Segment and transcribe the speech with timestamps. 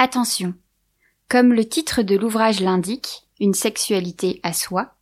[0.00, 0.54] Attention.
[1.28, 4.94] Comme le titre de l'ouvrage l'indique, une sexualité à soi,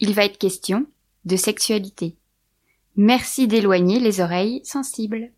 [0.00, 0.86] il va être question
[1.26, 2.16] de sexualité.
[2.96, 5.30] Merci d'éloigner les oreilles sensibles.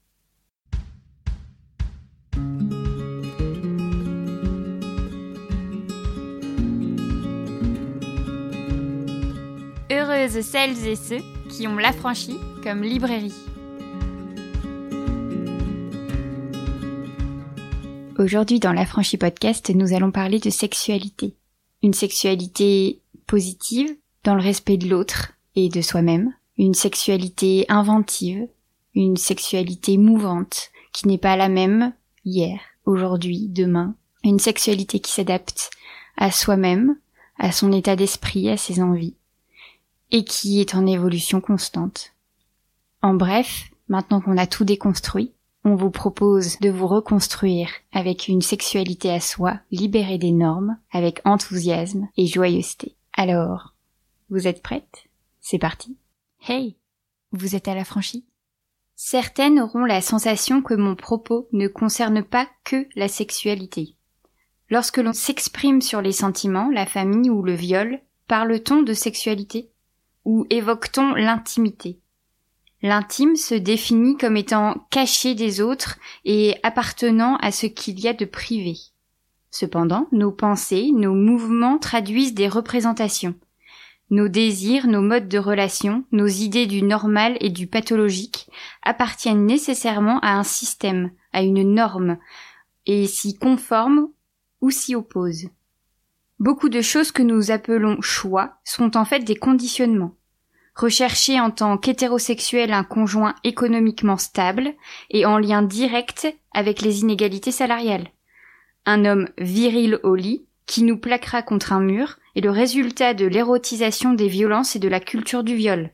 [9.90, 13.34] Heureuses celles et ceux qui ont l'affranchi comme librairie.
[18.18, 21.34] Aujourd'hui dans l'Affranchi Podcast, nous allons parler de sexualité.
[21.82, 23.94] Une sexualité positive,
[24.24, 26.32] dans le respect de l'autre et de soi-même.
[26.56, 28.48] Une sexualité inventive,
[28.94, 31.92] une sexualité mouvante, qui n'est pas la même
[32.24, 33.94] hier, aujourd'hui, demain.
[34.24, 35.70] Une sexualité qui s'adapte
[36.16, 36.96] à soi-même,
[37.38, 39.14] à son état d'esprit, à ses envies,
[40.10, 42.14] et qui est en évolution constante.
[43.02, 45.32] En bref, maintenant qu'on a tout déconstruit,
[45.66, 51.20] on vous propose de vous reconstruire avec une sexualité à soi, libérée des normes, avec
[51.24, 52.94] enthousiasme et joyeuseté.
[53.14, 53.74] Alors,
[54.30, 55.08] vous êtes prête?
[55.40, 55.96] C'est parti.
[56.46, 56.76] Hey
[57.32, 58.24] Vous êtes à la franchie?
[58.94, 63.96] Certaines auront la sensation que mon propos ne concerne pas que la sexualité.
[64.70, 69.72] Lorsque l'on s'exprime sur les sentiments, la famille ou le viol, parle-t-on de sexualité?
[70.24, 71.98] Ou évoque-t-on l'intimité?
[72.86, 78.12] L'intime se définit comme étant caché des autres et appartenant à ce qu'il y a
[78.12, 78.76] de privé.
[79.50, 83.34] Cependant, nos pensées, nos mouvements traduisent des représentations.
[84.10, 88.48] Nos désirs, nos modes de relation, nos idées du normal et du pathologique
[88.84, 92.18] appartiennent nécessairement à un système, à une norme,
[92.86, 94.10] et s'y conforment
[94.60, 95.48] ou s'y opposent.
[96.38, 100.15] Beaucoup de choses que nous appelons choix sont en fait des conditionnements
[100.76, 104.74] rechercher en tant qu'hétérosexuel un conjoint économiquement stable
[105.10, 108.08] et en lien direct avec les inégalités salariales.
[108.84, 113.26] Un homme viril au lit, qui nous plaquera contre un mur, est le résultat de
[113.26, 115.90] l'érotisation des violences et de la culture du viol.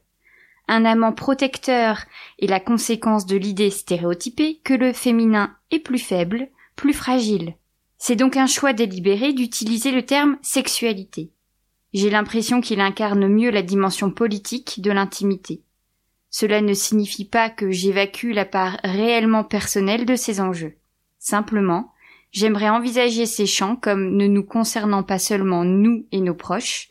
[0.68, 2.04] Un amant protecteur
[2.40, 7.54] est la conséquence de l'idée stéréotypée que le féminin est plus faible, plus fragile.
[7.98, 11.30] C'est donc un choix délibéré d'utiliser le terme sexualité.
[11.92, 15.62] J'ai l'impression qu'il incarne mieux la dimension politique de l'intimité.
[16.30, 20.76] Cela ne signifie pas que j'évacue la part réellement personnelle de ces enjeux.
[21.18, 21.92] Simplement,
[22.30, 26.88] j'aimerais envisager ces champs comme ne nous concernant pas seulement nous et nos proches,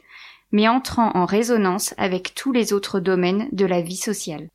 [0.52, 4.50] mais entrant en résonance avec tous les autres domaines de la vie sociale.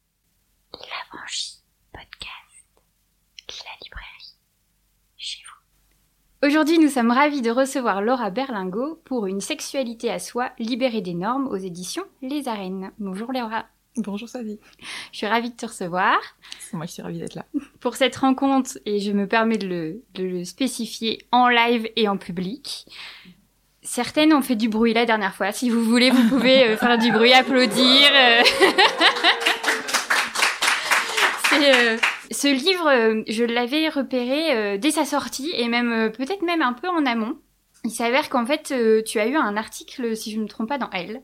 [6.47, 11.15] Aujourd'hui, nous sommes ravis de recevoir Laura Berlingot pour une sexualité à soi libérée des
[11.15, 12.93] normes aux éditions Les Arènes.
[13.01, 13.67] Bonjour Laura.
[13.97, 14.61] Bonjour Sadie.
[15.11, 16.17] Je suis ravie de te recevoir.
[16.61, 17.47] C'est moi qui suis ravie d'être là.
[17.81, 22.07] Pour cette rencontre, et je me permets de le, de le spécifier en live et
[22.07, 22.87] en public,
[23.83, 25.51] certaines ont fait du bruit la dernière fois.
[25.51, 28.09] Si vous voulez, vous pouvez euh, faire du bruit, applaudir.
[28.15, 28.43] Euh.
[31.51, 31.75] C'est...
[31.75, 31.97] Euh,
[32.31, 36.63] ce livre, euh, je l'avais repéré euh, dès sa sortie et même euh, peut-être même
[36.63, 37.39] un peu en amont.
[37.85, 40.79] Il s'avère qu'en fait, tu as eu un article, si je ne me trompe pas,
[40.79, 41.23] dans Elle,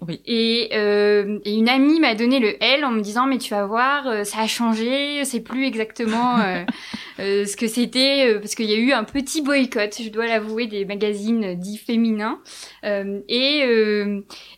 [0.00, 0.20] oui.
[0.26, 3.66] Et, euh, et, une amie m'a donné le L en me disant mais tu vas
[3.66, 6.64] voir, euh, ça a changé, c'est plus exactement euh,
[7.20, 10.26] euh ce que c'était euh, parce qu'il y a eu un petit boycott, je dois
[10.26, 12.40] l'avouer, des magazines dits féminins.
[12.82, 13.60] et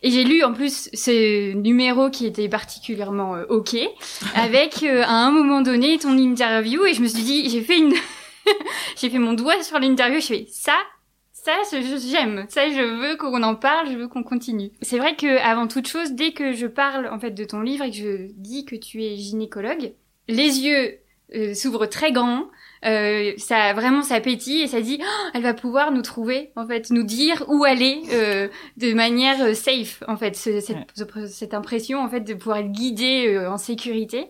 [0.03, 3.75] et j'ai lu en plus ce numéro qui était particulièrement ok
[4.35, 7.93] avec à un moment donné ton interview et je me suis dit j'ai fait une
[8.97, 10.77] j'ai fait mon doigt sur l'interview, je fais ça
[11.47, 12.45] ça, j'aime.
[12.49, 14.71] Ça, je veux qu'on en parle, je veux qu'on continue.
[14.81, 17.85] C'est vrai que, avant toute chose, dès que je parle, en fait, de ton livre
[17.85, 19.93] et que je dis que tu es gynécologue,
[20.27, 20.99] les yeux
[21.35, 22.47] euh, s'ouvrent très grands,
[22.87, 26.65] euh, ça vraiment ça pétille et ça dit oh, elle va pouvoir nous trouver en
[26.65, 30.77] fait nous dire où aller euh, de manière euh, safe en fait ce, cette,
[31.27, 34.27] cette, impression en fait de pouvoir être guidée euh, en sécurité.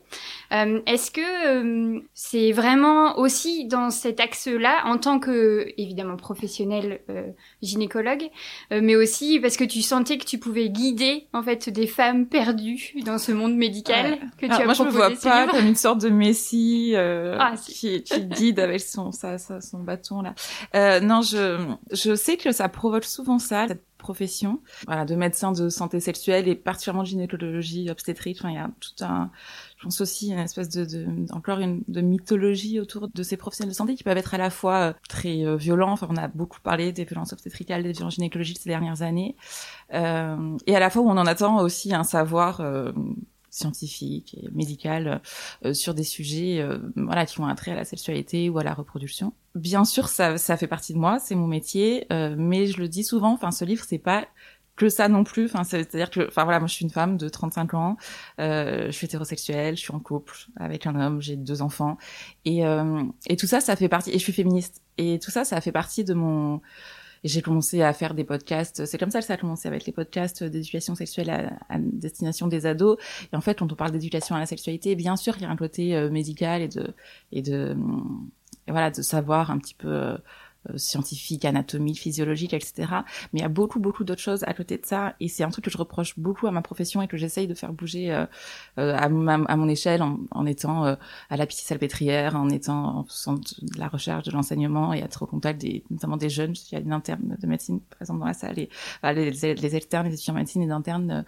[0.50, 7.02] Est-ce que c'est vraiment aussi dans cet axe-là en tant que évidemment professionnel
[7.62, 8.30] gynécologue
[8.72, 12.94] mais aussi parce que tu sentais que tu pouvais guider en fait des femmes perdues
[13.06, 16.00] dans ce monde médical que tu as moi je me vois pas comme une sorte
[16.00, 20.34] de messie ah, qui, qui guide avec son, son bâton là.
[20.76, 25.52] Euh, non, je, je sais que ça provoque souvent ça, cette profession, voilà, de médecin
[25.52, 28.38] de santé sexuelle et particulièrement de gynécologie obstétrique.
[28.40, 29.32] Enfin, il y a tout un,
[29.78, 33.72] je pense aussi une espèce de, de encore une de mythologie autour de ces professionnels
[33.72, 35.92] de santé qui peuvent être à la fois euh, très euh, violents.
[35.92, 39.36] Enfin, on a beaucoup parlé des violences obstétricales, des violences gynécologiques ces dernières années,
[39.94, 42.62] euh, et à la fois où on en attend aussi un savoir
[43.58, 45.22] scientifique et médical
[45.74, 46.66] sur des sujets
[46.96, 49.34] voilà qui ont un trait à la sexualité ou à la reproduction.
[49.56, 53.04] Bien sûr, ça, ça fait partie de moi, c'est mon métier, mais je le dis
[53.04, 54.26] souvent, enfin ce livre c'est pas
[54.78, 55.46] que ça non plus.
[55.46, 57.98] Enfin, c'est-à-dire que, enfin voilà, moi je suis une femme de 35 ans,
[58.40, 61.98] euh, je suis hétérosexuelle, je suis en couple avec un homme, j'ai deux enfants,
[62.46, 64.12] et euh, et tout ça, ça fait partie.
[64.12, 66.62] Et je suis féministe, et tout ça, ça fait partie de mon.
[67.24, 68.86] Et j'ai commencé à faire des podcasts.
[68.86, 71.30] C'est comme ça que ça a commencé avec les podcasts d'éducation sexuelle
[71.70, 72.98] à, destination des ados.
[73.32, 75.50] Et en fait, quand on parle d'éducation à la sexualité, bien sûr, il y a
[75.50, 76.94] un côté euh, médical et de
[77.32, 77.76] et de
[78.68, 80.18] voilà de savoir un petit peu euh,
[80.76, 82.74] scientifique, anatomie, physiologique, etc.
[83.32, 85.16] Mais il y a beaucoup, beaucoup d'autres choses à côté de ça.
[85.20, 87.54] Et c'est un truc que je reproche beaucoup à ma profession et que j'essaye de
[87.54, 88.26] faire bouger euh,
[88.78, 90.96] euh à, à, mon échelle en, en étant euh,
[91.30, 95.24] à la petite salpêtrière, en étant en faisant de la recherche, de l'enseignement et être
[95.24, 96.54] au contact des, notamment des jeunes.
[96.72, 98.70] Il y a une interne de médecine présente dans la salle et
[99.04, 101.26] les, les, externes, les étudiants en médecine et d'internes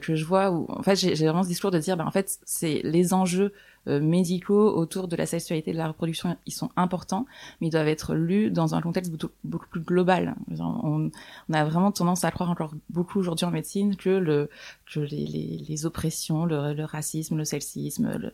[0.00, 2.38] que je vois où, en fait, j'ai vraiment ce discours de dire, ben, en fait,
[2.44, 3.50] c'est les enjeux euh,
[3.86, 7.26] médicaux autour de la sexualité et de la reproduction, ils sont importants,
[7.60, 10.34] mais ils doivent être lus dans un contexte beaucoup, plus global.
[10.58, 11.10] On,
[11.48, 14.50] on, a vraiment tendance à croire encore beaucoup aujourd'hui en médecine que, le,
[14.92, 18.32] que les, les, les oppressions, le, le, racisme, le sexisme, le,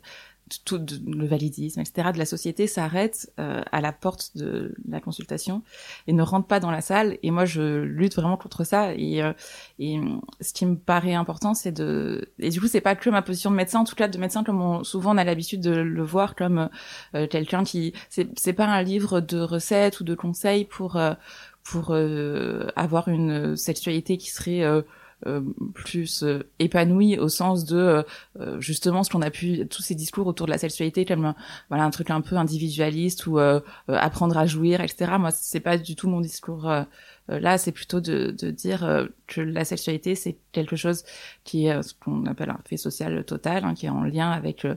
[0.65, 2.11] tout le validisme, etc.
[2.13, 5.63] de la société s'arrête euh, à la porte de la consultation
[6.07, 7.19] et ne rentre pas dans la salle.
[7.23, 8.95] Et moi, je lutte vraiment contre ça.
[8.95, 9.33] Et, euh,
[9.79, 10.01] et
[10.41, 12.31] ce qui me paraît important, c'est de...
[12.39, 14.45] Et du coup, c'est pas que ma position de médecin, en tout cas de médecin
[14.45, 16.69] comme on, souvent on a l'habitude de le voir comme
[17.15, 17.93] euh, quelqu'un qui...
[18.09, 20.99] C'est pas un livre de recettes ou de conseils pour
[21.63, 21.97] pour
[22.77, 24.63] avoir une sexualité qui serait
[25.27, 25.41] euh,
[25.75, 28.05] plus euh, épanoui au sens de
[28.41, 31.35] euh, justement ce qu'on a pu tous ces discours autour de la sexualité comme
[31.69, 33.39] voilà un truc un peu individualiste ou
[33.89, 36.71] apprendre à jouir etc moi c'est pas du tout mon discours
[37.29, 37.59] là.
[37.59, 41.05] C'est plutôt de, de dire que la sexualité c'est quelque chose
[41.45, 44.65] qui est ce qu'on appelle un fait social total hein, qui est en lien avec
[44.65, 44.75] euh,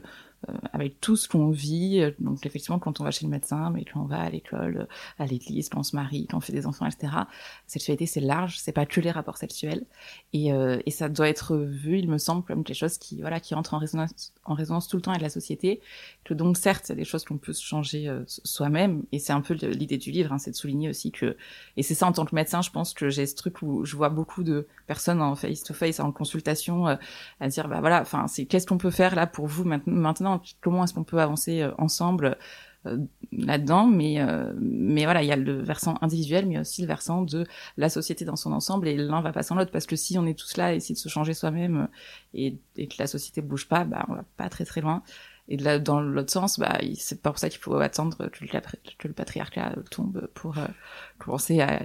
[0.72, 2.02] avec tout ce qu'on vit.
[2.18, 4.88] Donc effectivement, quand on va chez le médecin, mais quand on va à l'école,
[5.18, 7.12] à l'église, quand on se marie, quand on fait des enfants, etc.
[7.66, 9.84] Sexualité, c'est large, c'est pas que les rapports sexuels,
[10.32, 13.40] et, euh, et ça doit être vu, il me semble, comme quelque chose qui voilà
[13.40, 15.80] qui entre en résonance, en résonance tout le temps avec la société.
[16.24, 19.32] Que donc certes, il y a des choses qu'on peut changer euh, soi-même, et c'est
[19.32, 21.36] un peu l'idée du livre, hein, c'est de souligner aussi que,
[21.76, 23.96] et c'est ça en tant que médecin, je pense que j'ai ce truc où je
[23.96, 28.66] vois beaucoup de personnes en face-to-face, en consultation, à dire bah voilà, enfin c'est qu'est-ce
[28.66, 30.29] qu'on peut faire là pour vous maintenant
[30.60, 32.36] comment est-ce qu'on peut avancer euh, ensemble
[32.86, 32.98] euh,
[33.32, 37.22] là-dedans, mais euh, mais voilà, il y a le versant individuel, mais aussi le versant
[37.22, 37.46] de
[37.76, 40.26] la société dans son ensemble, et l'un va pas sans l'autre, parce que si on
[40.26, 41.88] est tous là à essayer de se changer soi-même
[42.34, 45.02] et, et, que la société bouge pas, bah on va pas très très loin.
[45.48, 48.60] Et là, dans l'autre sens, bah c'est pas pour ça qu'il faut attendre que le,
[48.98, 50.56] que le patriarcat tombe pour
[51.18, 51.80] commencer à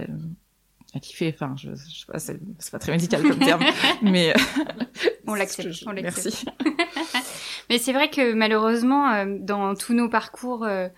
[0.94, 1.32] à kiffer.
[1.34, 3.64] Enfin, je, je sais pas, c'est pas très médical comme terme,
[4.02, 4.34] mais
[5.26, 5.84] on l'accepte.
[6.02, 6.44] Merci.
[7.70, 10.88] Mais c'est vrai que malheureusement, euh, dans tous nos parcours euh,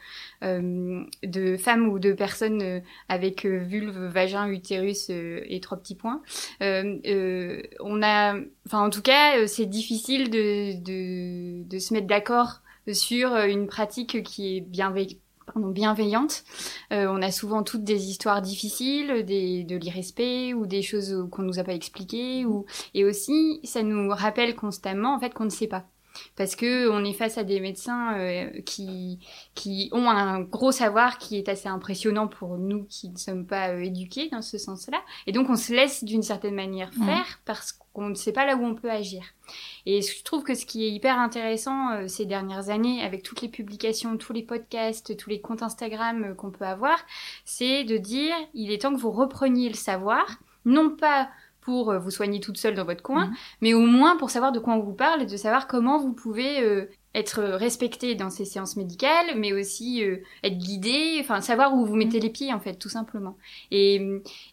[0.42, 6.22] euh, de femmes ou de personnes avec vulve, vagin, utérus et trois petits points,
[6.60, 8.34] on a,
[8.66, 12.60] enfin en tout cas, c'est difficile de, de, de se mettre d'accord
[12.92, 15.18] sur une pratique qui est bienveillante
[15.56, 16.44] bienveillante.
[16.90, 21.58] on a souvent toutes des histoires difficiles, des, de l'irrespect ou des choses qu'on nous
[21.58, 22.44] a pas expliquées.
[22.44, 22.66] Ou...
[22.92, 25.86] Et aussi, ça nous rappelle constamment en fait qu'on ne sait pas
[26.36, 29.18] parce que on est face à des médecins euh, qui
[29.54, 33.70] qui ont un gros savoir qui est assez impressionnant pour nous qui ne sommes pas
[33.70, 34.98] euh, éduqués dans ce sens-là.
[35.26, 38.56] Et donc on se laisse d'une certaine manière faire parce qu'on ne sait pas là
[38.56, 39.22] où on peut agir.
[39.86, 43.42] Et je trouve que ce qui est hyper intéressant euh, ces dernières années avec toutes
[43.42, 46.98] les publications, tous les podcasts, tous les comptes Instagram qu'on peut avoir,
[47.44, 51.28] c'est de dire il est temps que vous repreniez le savoir, non pas
[51.68, 53.34] pour euh, vous soigner toute seule dans votre coin, mhm.
[53.60, 56.14] mais au moins pour savoir de quoi on vous parle et de savoir comment vous
[56.14, 61.74] pouvez euh, être respecté dans ces séances médicales, mais aussi euh, être guidé, enfin savoir
[61.74, 62.22] où vous mettez mhm.
[62.22, 63.38] les pieds en fait, tout simplement.
[63.70, 64.00] Et,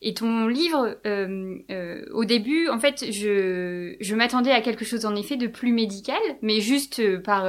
[0.01, 5.05] et ton livre, euh, euh, au début, en fait, je, je m'attendais à quelque chose
[5.05, 7.45] en effet de plus médical, mais juste par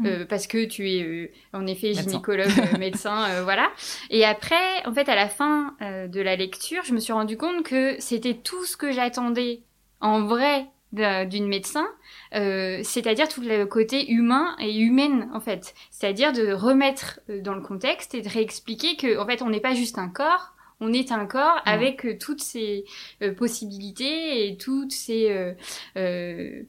[0.00, 0.26] mhm.
[0.28, 3.72] parce que tu es en effet gynécologue, médecin, voilà.
[4.10, 7.62] Et après, en fait, à la fin de la lecture, je me suis rendu compte
[7.64, 9.62] que c'était tout ce que j'attendais
[10.00, 11.86] en vrai d'une médecin,
[12.34, 17.54] euh, c'est-à-dire tout le côté humain et humaine en fait, c'est-à-dire de remettre euh, dans
[17.54, 20.92] le contexte et de réexpliquer que en fait on n'est pas juste un corps, on
[20.92, 22.84] est un corps avec euh, toutes ces
[23.22, 25.54] euh, possibilités et toutes ces
[25.96, 26.62] euh,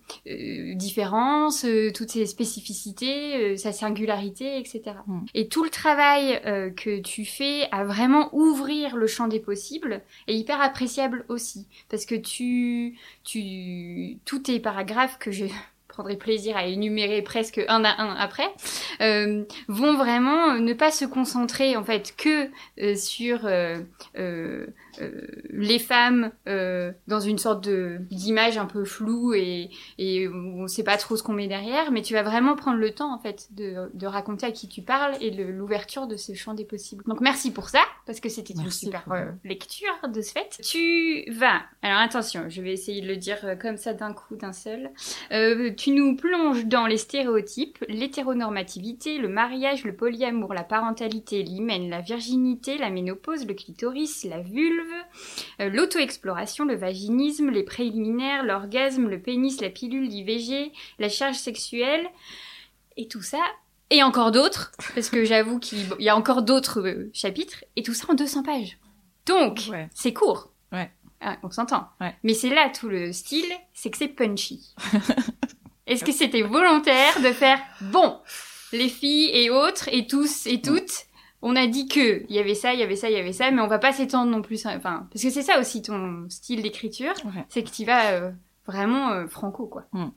[0.75, 1.65] différences,
[1.95, 4.83] toutes ces spécificités, sa singularité, etc.
[5.07, 5.19] Mm.
[5.33, 6.39] Et tout le travail
[6.75, 12.05] que tu fais à vraiment ouvrir le champ des possibles est hyper appréciable aussi parce
[12.05, 15.45] que tu, tu, tous tes paragraphes que je
[15.93, 18.51] prendrai plaisir à énumérer presque un à un après,
[19.01, 22.49] euh, vont vraiment ne pas se concentrer en fait que
[22.81, 24.65] euh, sur euh,
[25.49, 30.97] les femmes dans une sorte de d'image un peu floue et, et on sait pas
[30.97, 33.89] trop ce qu'on met derrière, mais tu vas vraiment prendre le temps en fait de,
[33.93, 37.03] de raconter à qui tu parles et l'ouverture de ce champ des possibles.
[37.05, 39.05] Donc merci pour ça parce que c'était une super
[39.43, 40.59] lecture de ce fait.
[40.63, 44.53] Tu vas alors attention, je vais essayer de le dire comme ça d'un coup d'un
[44.53, 44.91] seul.
[45.77, 52.01] tu nous plonges dans les stéréotypes, l'hétéronormativité, le mariage, le polyamour, la parentalité, l'hymen, la
[52.01, 54.82] virginité, la ménopause, le clitoris, la vulve,
[55.61, 62.07] euh, l'auto-exploration, le vaginisme, les préliminaires, l'orgasme, le pénis, la pilule, l'IVG, la charge sexuelle,
[62.97, 63.41] et tout ça,
[63.89, 67.93] et encore d'autres, parce que j'avoue qu'il y a encore d'autres euh, chapitres, et tout
[67.93, 68.77] ça en 200 pages.
[69.25, 69.61] Donc,
[69.93, 70.51] c'est court.
[70.71, 70.91] Ouais.
[71.21, 71.87] Ah, on s'entend.
[72.23, 74.73] Mais c'est là tout le style, c'est que c'est punchy.
[75.87, 78.19] Est-ce que c'était volontaire de faire bon,
[78.73, 81.05] les filles et autres et tous et toutes,
[81.43, 83.33] on a dit que il y avait ça, il y avait ça, il y avait
[83.33, 84.65] ça, mais on va pas s'étendre non plus.
[84.65, 87.13] Enfin, parce que c'est ça aussi ton style d'écriture,
[87.49, 88.31] c'est que tu vas euh,
[88.65, 89.85] vraiment euh, franco quoi.
[89.91, 90.07] Mm.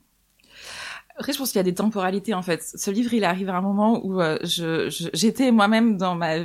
[1.19, 2.63] Après, je pense qu'il y a des temporalités en fait.
[2.63, 6.37] Ce livre, il arrive à un moment où euh, je, j'étais moi-même dans ma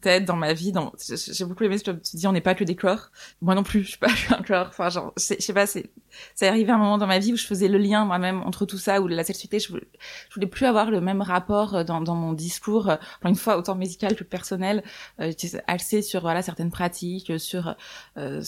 [0.00, 0.70] tête, dans ma vie.
[0.70, 0.92] Dans...
[1.08, 3.10] J'ai beaucoup aimé ce que tu dis, on n'est pas que des corps.
[3.42, 4.68] Moi non plus, je suis pas un corps.
[4.68, 5.90] Enfin, genre, je sais pas, c'est,
[6.36, 8.66] c'est arrivé à un moment dans ma vie où je faisais le lien moi-même entre
[8.66, 9.88] tout ça, où la sexualité, je voulais,
[10.32, 13.74] voulais plus avoir le même rapport euh, dans, dans mon discours, euh, une fois, autant
[13.74, 14.84] musical que personnel,
[15.20, 15.32] euh,
[15.66, 17.74] axé sur voilà certaines pratiques, sur
[18.16, 18.42] euh,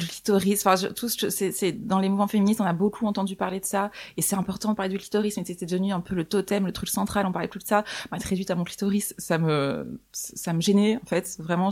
[0.00, 3.64] le clitoris, enfin tout c'est dans les mouvements féministes on a beaucoup entendu parler de
[3.64, 3.90] ça.
[4.16, 6.72] Et c'est important de parler du clitoris mais c'était devenu un peu le totem le
[6.72, 7.26] truc central.
[7.26, 7.84] On parlait plus de ça.
[8.10, 11.36] Bah, très vite à mon clitoris ça me ça me gênait en fait.
[11.38, 11.70] Vraiment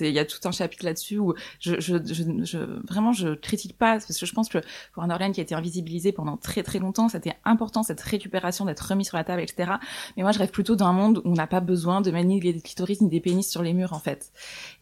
[0.00, 3.76] il y a tout un chapitre là-dessus où je, je, je, je, vraiment je critique
[3.76, 4.58] pas parce que je pense que
[4.92, 8.64] pour un Orléans qui a été invisibilisé pendant très très longtemps c'était important cette récupération
[8.64, 9.72] d'être remis sur la table etc
[10.16, 12.60] mais moi je rêve plutôt d'un monde où on n'a pas besoin de manier des
[12.60, 14.32] clitoris ni des pénis sur les murs en fait.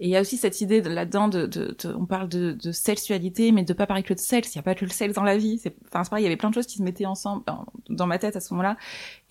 [0.00, 2.72] Et il y a aussi cette idée là-dedans de, de, de, on parle de, de
[2.74, 4.54] sexualité, mais de pas parler que de sexe.
[4.54, 5.58] Il y a pas que le sexe dans la vie.
[5.58, 6.24] C'est, enfin, c'est pareil.
[6.24, 7.44] Il y avait plein de choses qui se mettaient ensemble
[7.88, 8.76] dans, ma tête à ce moment-là.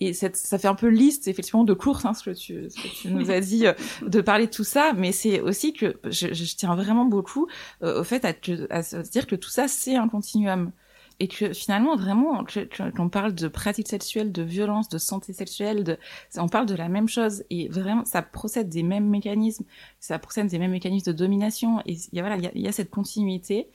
[0.00, 2.68] Et ça fait un peu liste, effectivement, de course, hein, ce que tu,
[3.08, 4.92] nous as dit, euh, de parler de tout ça.
[4.96, 7.46] Mais c'est aussi que je, je tiens vraiment beaucoup
[7.82, 8.32] euh, au fait à,
[8.70, 10.72] à, se dire que tout ça, c'est un continuum
[11.20, 12.44] et que finalement vraiment
[12.76, 15.98] quand on parle de pratiques sexuelles, de violence, de santé sexuelle, de,
[16.36, 19.64] on parle de la même chose et vraiment ça procède des mêmes mécanismes,
[20.00, 22.72] ça procède des mêmes mécanismes de domination et il voilà il y a, y a
[22.72, 23.68] cette continuité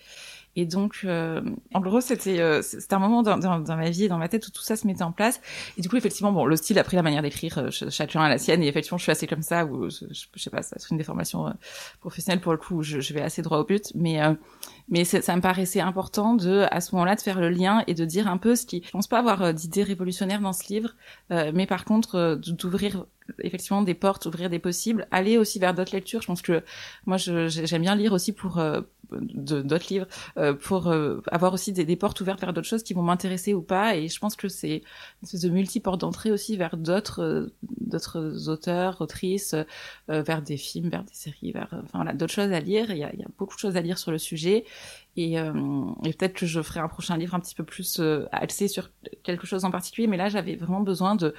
[0.55, 1.41] et donc, euh,
[1.74, 4.51] en gros, c'était euh, c'était un moment dans, ma vie et dans ma tête où
[4.51, 5.39] tout ça se mettait en place.
[5.77, 8.29] Et du coup, effectivement, bon, le style a pris la manière d'écrire, euh, chacun a
[8.29, 8.63] la sienne.
[8.63, 11.48] Et effectivement, je suis assez comme ça, où je, je, sais pas, c'est une déformation
[11.48, 11.51] euh,
[12.01, 13.91] professionnelle pour le coup, où je, je, vais assez droit au but.
[13.96, 14.19] Mais
[14.89, 18.05] mais ça me paraissait important de, à ce moment-là, de faire le lien et de
[18.05, 18.81] dire un peu ce qui.
[18.86, 20.96] Je pense pas avoir d'idées révolutionnaires dans ce livre,
[21.29, 23.05] mais par contre, d'ouvrir
[23.39, 26.22] effectivement des portes, ouvrir des possibles, aller aussi vers d'autres lectures.
[26.22, 26.63] Je pense que
[27.05, 28.81] moi, j'aime bien lire aussi pour euh,
[29.12, 32.93] d'autres livres, euh, pour euh, avoir aussi des, des, portes ouvertes vers d'autres choses qui
[32.93, 33.96] vont m'intéresser ou pas.
[33.96, 39.01] Et je pense que c'est une espèce de multi-porte d'entrée aussi vers d'autres d'autres auteurs,
[39.01, 39.55] autrices,
[40.08, 42.91] vers des films, vers des séries, vers enfin voilà, d'autres choses à lire.
[42.91, 44.65] Il y, a, il y a beaucoup de choses à lire sur le sujet.
[45.21, 48.89] Et, et peut-être que je ferai un prochain livre un petit peu plus axé sur
[49.23, 50.07] quelque chose en particulier.
[50.07, 51.33] Mais là, j'avais vraiment besoin de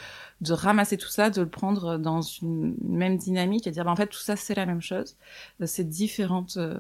[0.53, 4.09] ramasser tout ça, de le prendre dans une même dynamique et dire bah, en fait
[4.09, 5.17] tout ça c'est la même chose,
[5.61, 6.79] euh, c'est différentes euh,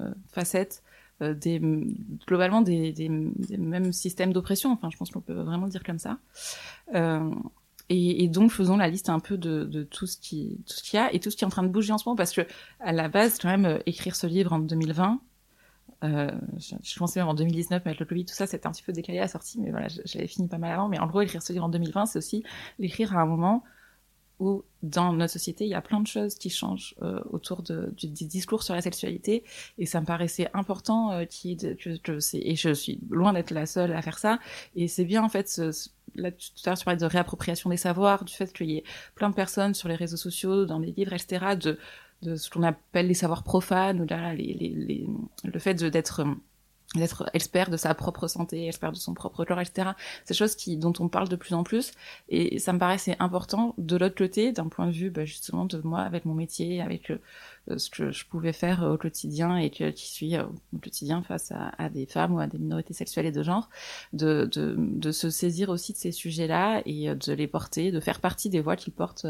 [0.00, 0.82] euh, facettes
[2.26, 4.72] globalement des, mêmes systèmes d'oppression.
[4.72, 6.18] Enfin, je pense qu'on peut vraiment dire comme ça.
[6.96, 7.30] Euh,
[7.88, 10.96] et, donc faisons la liste un peu de, de tout ce qui tout ce qu'il
[10.96, 12.32] y a et tout ce qui est en train de bouger en ce moment parce
[12.32, 12.40] que
[12.80, 15.20] à la base quand même écrire ce livre en 2020
[16.04, 18.72] euh, je, je pensais même en 2019, mais avec le Covid, tout ça, c'était un
[18.72, 20.88] petit peu décalé à la sortie, mais voilà, l'avais fini pas mal avant.
[20.88, 22.44] Mais en gros, écrire ce livre en 2020, c'est aussi
[22.78, 23.64] l'écrire à un moment
[24.40, 27.92] où, dans notre société, il y a plein de choses qui changent euh, autour de,
[27.96, 29.44] du, du, discours sur la sexualité,
[29.78, 33.66] et ça me paraissait important euh, qui, que, que et je suis loin d'être la
[33.66, 34.40] seule à faire ça,
[34.74, 35.70] et c'est bien en fait ce
[36.14, 38.84] là tout à l'heure tu parlais de réappropriation des savoirs, du fait qu'il y ait
[39.14, 41.78] plein de personnes sur les réseaux sociaux, dans les livres, etc., de
[42.22, 45.06] de ce qu'on appelle les savoirs profanes, ou là, les, les, les,
[45.44, 46.24] le fait d'être
[46.94, 49.90] d'être expert de sa propre santé, expert de son propre corps, etc.
[50.24, 51.92] Ces choses qui, dont on parle de plus en plus.
[52.28, 55.80] Et ça me paraissait important de l'autre côté, d'un point de vue, bah, justement, de
[55.82, 59.70] moi, avec mon métier, avec euh, euh, ce que je pouvais faire au quotidien et
[59.70, 62.94] que, qui suis euh, au quotidien face à, à, des femmes ou à des minorités
[62.94, 63.68] sexuelles et de genre,
[64.12, 68.00] de, de, de se saisir aussi de ces sujets-là et euh, de les porter, de
[68.00, 69.26] faire partie des voix qu'ils portent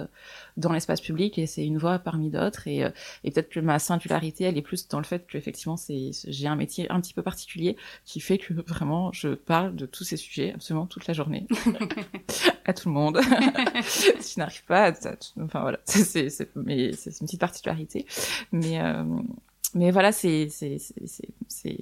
[0.56, 2.78] dans l'espace public et c'est une voix parmi d'autres et,
[3.24, 6.46] et peut-être que ma singularité elle est plus dans le fait que effectivement c'est j'ai
[6.46, 10.16] un métier un petit peu particulier qui fait que vraiment je parle de tous ces
[10.16, 11.46] sujets absolument toute la journée.
[12.64, 13.20] À tout le monde.
[13.82, 18.06] si tu n'arrives pas, à, enfin voilà, c'est c'est mais c'est une petite particularité,
[18.52, 19.04] mais euh,
[19.74, 21.78] mais voilà, c'est c'est c'est c'est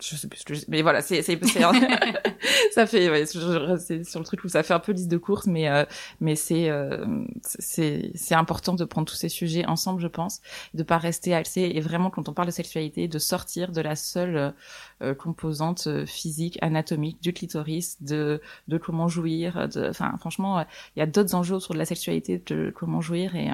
[0.00, 0.64] je sais plus ce que je...
[0.68, 1.40] mais voilà c'est c'est
[2.72, 5.46] ça fait ouais, c'est sur le truc où ça fait un peu liste de courses
[5.46, 5.84] mais euh,
[6.20, 10.40] mais c'est euh, c'est c'est important de prendre tous ces sujets ensemble je pense
[10.74, 13.96] de pas rester axé et vraiment quand on parle de sexualité de sortir de la
[13.96, 14.54] seule
[15.02, 20.60] euh, composante physique anatomique du clitoris de de comment jouir de enfin franchement
[20.94, 23.48] il y a d'autres enjeux autour de la sexualité de comment jouir et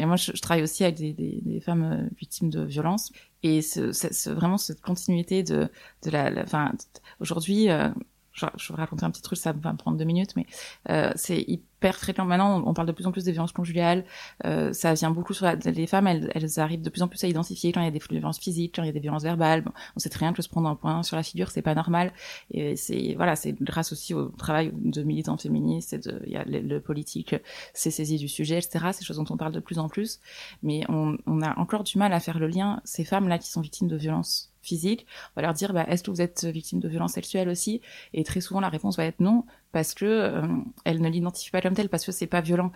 [0.00, 3.12] et moi, je, je travaille aussi avec des, des, des, femmes victimes de violences.
[3.42, 5.68] Et ce, vraiment cette continuité de,
[6.04, 6.32] de la...
[6.42, 6.72] Enfin,
[7.20, 7.90] aujourd'hui, euh,
[8.32, 10.46] je, je, vais raconter un petit truc, ça va me prendre deux minutes, mais
[10.88, 12.24] euh, c'est hyper fréquent.
[12.24, 14.04] Maintenant, on, parle de plus en plus des violences conjugales.
[14.44, 16.06] Euh, ça vient beaucoup sur la, les femmes.
[16.06, 18.38] Elles, elles, arrivent de plus en plus à identifier quand il y a des violences
[18.38, 19.62] physiques, quand il y a des violences verbales.
[19.62, 21.74] Bon, on sait très bien que se prendre un point sur la figure, c'est pas
[21.74, 22.12] normal.
[22.50, 26.36] Et c'est voilà, c'est grâce aussi au travail de militants féministes et de il y
[26.36, 27.34] a le, politique
[27.74, 28.86] s'est saisi du sujet, etc.
[28.92, 30.20] C'est choses dont on parle de plus en plus.
[30.62, 32.80] Mais on, on a encore du mal à faire le lien.
[32.84, 36.02] Ces femmes là qui sont victimes de violences physique, on va leur dire bah, est-ce
[36.02, 37.80] que vous êtes victime de violences sexuelles aussi?
[38.12, 40.42] Et très souvent la réponse va être non parce que euh,
[40.86, 42.72] ne l'identifient pas comme telle parce que c'est pas violent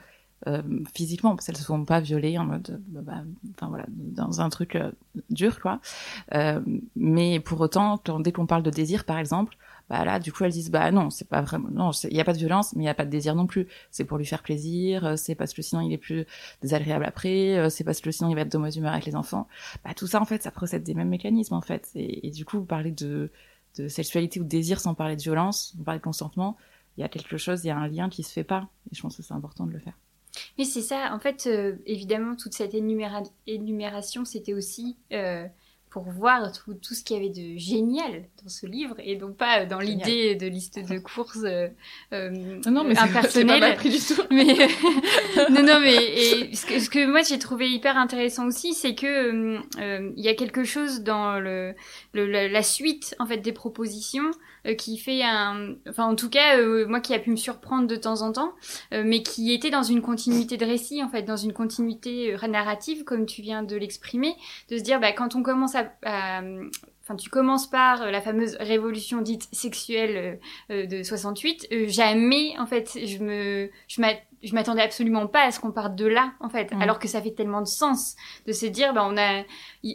[0.47, 0.61] euh,
[0.95, 3.23] physiquement parce qu'elles se font pas violées en mode bah, bah,
[3.55, 4.91] enfin voilà dans un truc euh,
[5.31, 5.81] dur quoi.
[6.35, 6.61] Euh,
[6.97, 9.57] mais pour autant quand, dès qu'on parle de désir par exemple,
[9.91, 12.25] bah là du coup elles disent bah non c'est pas vraiment non il y a
[12.25, 13.69] pas de violence mais il y a pas de désir non plus.
[13.91, 16.25] C'est pour lui faire plaisir euh, c'est parce que sinon il est plus
[16.62, 19.14] désagréable après euh, c'est parce que sinon il va être de mauvaise humeur avec les
[19.14, 19.47] enfants.
[19.85, 21.91] Bah tout ça en fait ça procède des mêmes mécanismes en fait.
[21.95, 23.31] Et, du coup vous parlez de
[23.76, 26.57] de sexualité ou de désir sans parler de violence vous parlez de consentement
[26.97, 28.69] il y a quelque chose il y a un lien qui se fait pas.
[28.91, 29.99] Et je pense que c'est important de le faire.
[30.59, 31.12] Oui c'est ça.
[31.12, 34.97] En fait euh, évidemment toute cette énuméra énumération c'était aussi
[35.95, 39.37] pour voir tout, tout ce qu'il y avait de génial dans ce livre et donc
[39.37, 41.69] pas dans l'idée de liste de courses euh,
[42.13, 42.31] euh
[42.67, 43.61] non, mais impersonnelle.
[43.61, 44.21] Pas pris du tout.
[44.33, 44.45] Mais
[45.51, 48.97] non, non, mais et ce que, ce que moi j'ai trouvé hyper intéressant aussi, c'est
[48.97, 51.75] que euh, il y a quelque chose dans le,
[52.13, 54.31] le la, suite en fait des propositions
[54.66, 57.87] euh, qui fait un, enfin en tout cas euh, moi qui a pu me surprendre
[57.87, 58.55] de temps en temps,
[58.90, 63.27] mais qui était dans une continuité de récit en fait, dans une continuité narrative comme
[63.27, 64.35] tu viens de l'exprimer,
[64.71, 65.84] de se dire bah quand on commence à
[67.05, 71.68] Enfin, tu commences par euh, la fameuse révolution dite sexuelle euh, euh, de 68.
[71.88, 73.70] jamais, en fait, je me,
[74.44, 76.83] je m'attendais absolument pas à ce qu'on parte de là en fait mm.
[76.83, 78.14] alors que ça fait tellement de sens
[78.46, 79.42] de se dire bah on a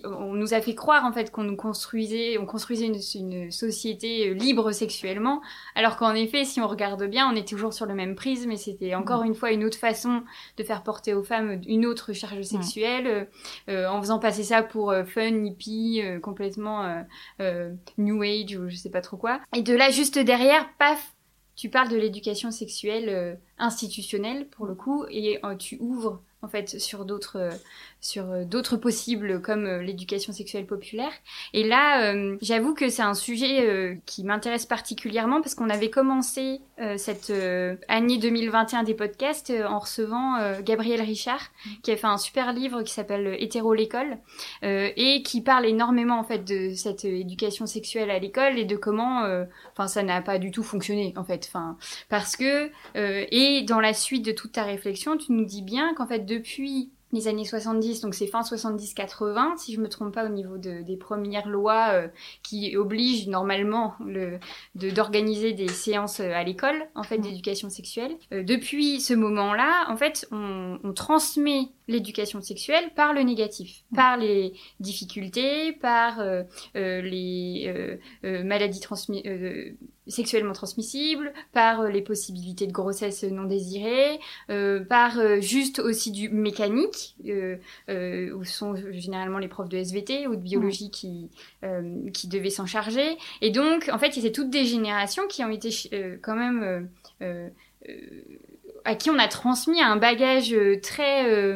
[0.04, 4.30] on nous a fait croire en fait qu'on nous construisait on construisait une, une, société
[4.30, 5.42] euh, libre sexuellement
[5.76, 8.58] alors qu'en effet si on regarde bien on est toujours sur le même prisme et
[8.58, 9.28] c'était encore mm.
[9.28, 10.24] une fois une autre façon
[10.58, 13.26] de faire porter aux femmes une autre charge sexuelle euh,
[13.70, 17.04] euh, en faisant passer ça pour fun hippie complètement
[17.98, 21.14] new age ou je sais pas trop quoi et de là juste derrière paf
[21.56, 26.80] tu parles de l'éducation sexuelle institutionnelle pour le coup et euh, tu ouvres en fait
[26.80, 27.52] sur d'autres euh,
[28.00, 31.12] sur euh, d'autres possibles comme l'éducation sexuelle populaire.
[31.54, 36.62] Et là j'avoue que c'est un sujet qui m'intéresse particulièrement parce qu'on avait commencé
[36.98, 37.34] cette
[37.88, 41.42] année 2021 des podcasts en recevant Gabriel Richard
[41.84, 44.18] qui a fait un super livre qui s'appelle Hétéro l'école
[44.62, 49.24] et qui parle énormément en fait de cette éducation sexuelle à l'école et de comment
[49.74, 51.46] enfin ça n'a pas du tout fonctionné en fait.
[51.50, 55.94] Enfin parce que et dans la suite de toute ta réflexion tu nous dis bien
[55.96, 60.26] qu'en fait depuis les années 70, donc c'est fin 70-80, si je me trompe pas
[60.26, 62.08] au niveau de, des premières lois euh,
[62.44, 64.40] qui obligent normalement le,
[64.76, 68.16] d'organiser des séances euh, à l'école, en fait, d'éducation sexuelle.
[68.32, 74.16] Euh, depuis ce moment-là, en fait, on, on transmet l'éducation sexuelle par le négatif, par
[74.16, 79.24] les difficultés, par euh, les euh, maladies transmises
[80.10, 86.12] sexuellement transmissibles, par euh, les possibilités de grossesse non désirée, euh, par euh, juste aussi
[86.12, 87.16] du mécanique,
[87.88, 91.30] où sont généralement les profs de SVT ou de biologie qui,
[92.14, 93.18] qui devaient s'en charger.
[93.42, 95.70] Et donc, en fait, c'est toutes des générations qui ont été
[96.22, 96.90] quand même...
[98.90, 101.56] à qui on a transmis un bagage très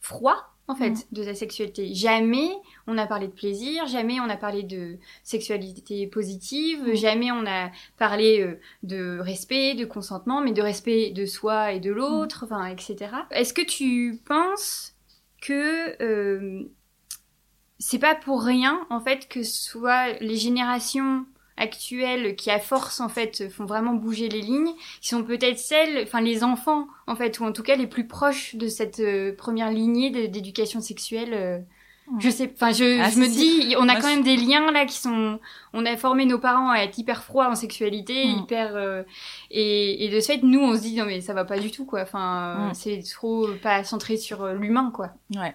[0.00, 1.04] froid en fait, mm.
[1.12, 1.94] de sa sexualité.
[1.94, 2.50] Jamais
[2.86, 6.94] on a parlé de plaisir, jamais on a parlé de sexualité positive, mm.
[6.94, 11.80] jamais on a parlé euh, de respect, de consentement, mais de respect de soi et
[11.80, 12.52] de l'autre, mm.
[12.52, 12.96] enfin, etc.
[13.32, 14.94] Est-ce que tu penses
[15.42, 16.62] que euh,
[17.78, 21.26] c'est pas pour rien, en fait, que ce soit les générations
[21.60, 26.02] actuelles qui à force en fait font vraiment bouger les lignes, qui sont peut-être celles,
[26.02, 29.34] enfin les enfants en fait, ou en tout cas les plus proches de cette euh,
[29.36, 31.30] première lignée d'éducation sexuelle.
[31.32, 31.58] Euh.
[32.18, 34.84] Je sais, enfin, je, ah, je me dis, on a quand même des liens là
[34.84, 35.38] qui sont,
[35.72, 38.38] on a formé nos parents à être hyper froids en sexualité, mm.
[38.38, 39.04] hyper, euh,
[39.52, 41.70] et, et de ce fait, nous, on se dit non mais ça va pas du
[41.70, 42.00] tout quoi.
[42.02, 42.74] Enfin, mm.
[42.74, 45.10] c'est trop pas centré sur l'humain quoi.
[45.36, 45.54] Ouais.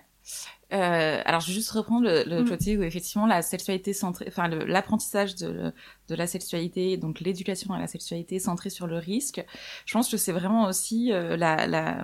[0.73, 2.49] Euh, alors, je vais juste reprendre le, le mm.
[2.49, 5.71] côté où effectivement la sexualité centrée, enfin l'apprentissage de,
[6.07, 9.45] de la sexualité, donc l'éducation à la sexualité centrée sur le risque.
[9.85, 12.03] Je pense que c'est vraiment aussi euh, la, la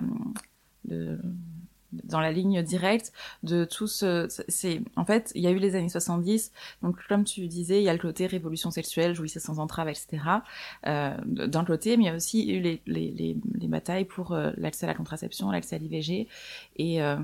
[0.88, 1.20] le,
[2.04, 5.74] dans la ligne directe de tout ce c'est en fait il y a eu les
[5.74, 6.52] années 70
[6.82, 10.06] donc comme tu disais il y a le côté révolution sexuelle jouissance sans entrave etc
[10.86, 14.32] euh, d'un côté mais il y a aussi eu les, les, les, les batailles pour
[14.32, 16.28] euh, l'accès à la contraception l'accès à l'IVG
[16.76, 17.16] et, euh,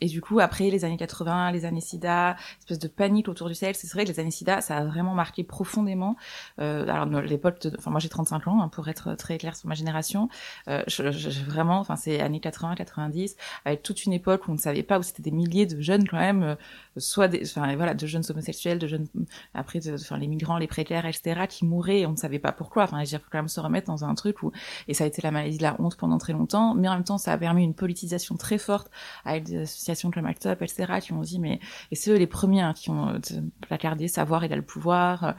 [0.00, 3.54] et du coup après les années 80 les années SIDA espèce de panique autour du
[3.54, 6.16] sexe c'est vrai que les années SIDA ça a vraiment marqué profondément
[6.60, 9.74] euh, alors l'époque enfin moi j'ai 35 ans hein, pour être très clair sur ma
[9.74, 10.28] génération
[10.68, 14.54] euh, je, je, vraiment enfin c'est années 80 90 avec toute une époque où on
[14.54, 16.54] ne savait pas où c'était des milliers de jeunes quand même euh,
[16.96, 19.06] soit des enfin voilà de jeunes homosexuels de jeunes
[19.52, 22.84] après enfin les migrants les précaires etc qui mouraient et on ne savait pas pourquoi.
[22.84, 24.52] Enfin il faut quand même se remettre dans un truc où
[24.88, 27.04] et ça a été la maladie de la honte pendant très longtemps mais en même
[27.04, 28.90] temps ça a permis une politisation très forte
[29.24, 32.26] avec des associations comme Act Up etc qui ont dit mais et c'est eux les
[32.26, 33.18] premiers hein, qui ont euh,
[33.60, 35.32] placardé savoir et le pouvoir euh,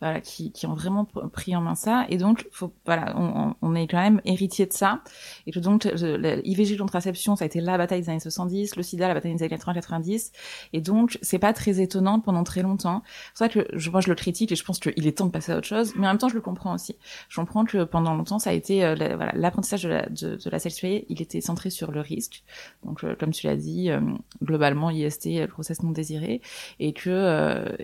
[0.00, 2.06] voilà qui, qui ont vraiment pris en main ça.
[2.08, 2.48] Et donc
[2.84, 5.02] voilà on, est quand même héritier de ça.
[5.46, 9.14] Et donc l'IVG contraception ça a été la bataille des années 70 le sida la
[9.14, 10.32] bataille des années 80 90
[10.72, 13.02] et donc c'est pas très étonnant pendant très longtemps.
[13.34, 15.30] C'est ça que je, moi je le critique et je pense qu'il est temps de
[15.30, 16.96] passer à autre chose, mais en même temps je le comprends aussi.
[17.28, 18.94] Je comprends que pendant longtemps ça a été euh,
[19.34, 22.42] l'apprentissage de la, sexualité, il était centré sur le risque.
[22.84, 24.00] Donc euh, comme tu l'as dit, euh,
[24.42, 26.40] globalement IST, grossesse non désirée,
[26.78, 27.76] et que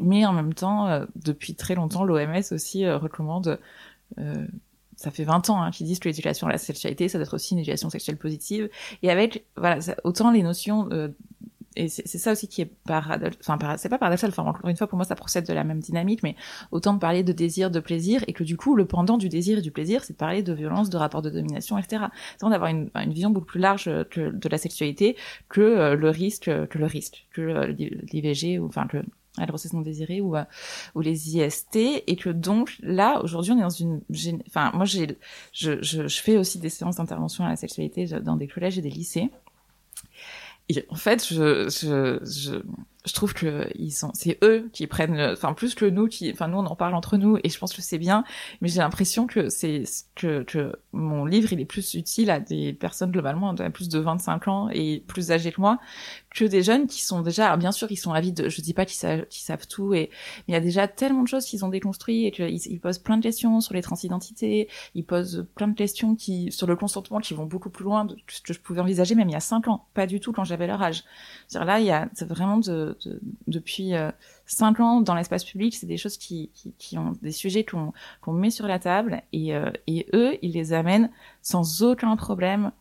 [0.00, 3.58] mais en même temps depuis très longtemps l'OMS aussi recommande
[5.04, 7.34] ça fait 20 ans hein, qu'ils disent que l'éducation à la sexualité, ça doit être
[7.34, 8.68] aussi une éducation sexuelle positive.
[9.02, 10.88] Et avec, voilà, autant les notions
[11.76, 14.86] et c'est ça aussi qui est paradoxal, enfin c'est pas paradoxal, enfin encore une fois
[14.86, 16.36] pour moi ça procède de la même dynamique, mais
[16.70, 19.60] autant parler de désir, de plaisir, et que du coup le pendant du désir et
[19.60, 22.04] du plaisir, c'est de parler de violence, de rapport de domination, etc.
[22.38, 25.16] C'est d'avoir une, vision beaucoup plus large que de la sexualité
[25.48, 27.66] que euh, le risque, que le risque, que euh,
[28.12, 28.98] l'IVG ou enfin que
[29.38, 30.34] la grossesse non désirée ou
[31.00, 34.00] les IST et que donc là aujourd'hui on est dans une
[34.46, 38.82] enfin moi je, fais aussi des séances d'intervention à la sexualité dans des collèges et
[38.82, 39.30] des lycées.
[40.68, 42.62] Et en fait, je,
[43.04, 46.48] je trouve que ils sont, c'est eux qui prennent, enfin plus que nous qui, enfin
[46.48, 48.24] nous on en parle entre nous et je pense que c'est bien,
[48.62, 52.72] mais j'ai l'impression que c'est que que mon livre il est plus utile à des
[52.72, 55.78] personnes globalement de plus de 25 ans et plus âgées que moi
[56.34, 58.86] que des jeunes qui sont déjà, alors bien sûr ils sont avides, je dis pas
[58.86, 60.10] qu'ils savent, qu'ils savent tout et
[60.48, 62.98] mais il y a déjà tellement de choses qu'ils ont déconstruit et qu'ils ils posent
[62.98, 67.20] plein de questions sur les transidentités, ils posent plein de questions qui sur le consentement
[67.20, 69.40] qui vont beaucoup plus loin de ce que je pouvais envisager même il y a
[69.40, 71.04] 5 ans, pas du tout quand j'avais leur âge.
[71.48, 72.93] C'est-à-dire là il y a vraiment de
[73.46, 74.10] depuis euh,
[74.46, 76.50] cinq ans dans l'espace public, c'est des choses qui,
[76.96, 81.10] ont des sujets qu'on met sur la table et, euh, et eux, ils les amènent
[81.42, 82.72] sans aucun problème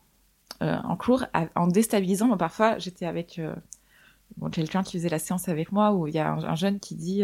[0.61, 2.35] euh, en cours, en déstabilisant.
[2.37, 3.41] Parfois, j'étais avec
[4.51, 7.23] quelqu'un qui faisait la séance avec moi où il y a un, jeune qui dit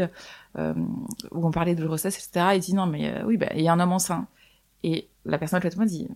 [0.56, 2.52] où on parlait de grossesse, etc.
[2.56, 4.28] Il dit non, mais oui, bah, il y a un homme enceint.
[4.84, 6.08] Et la personne moi dit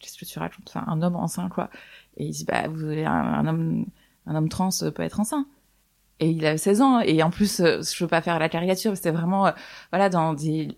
[0.00, 0.68] qu'est-ce que tu racontes?
[0.68, 1.70] Enfin, un homme enceint quoi
[2.16, 3.86] et il dit bah vous avez un homme
[4.26, 5.46] un homme trans peut être enceint
[6.20, 8.90] et il a 16 ans et en plus euh, je veux pas faire la caricature
[8.90, 9.50] mais c'était vraiment euh,
[9.92, 10.68] voilà dans des,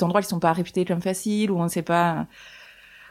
[0.00, 2.26] endroits qui sont pas réputés comme faciles où on ne sait pas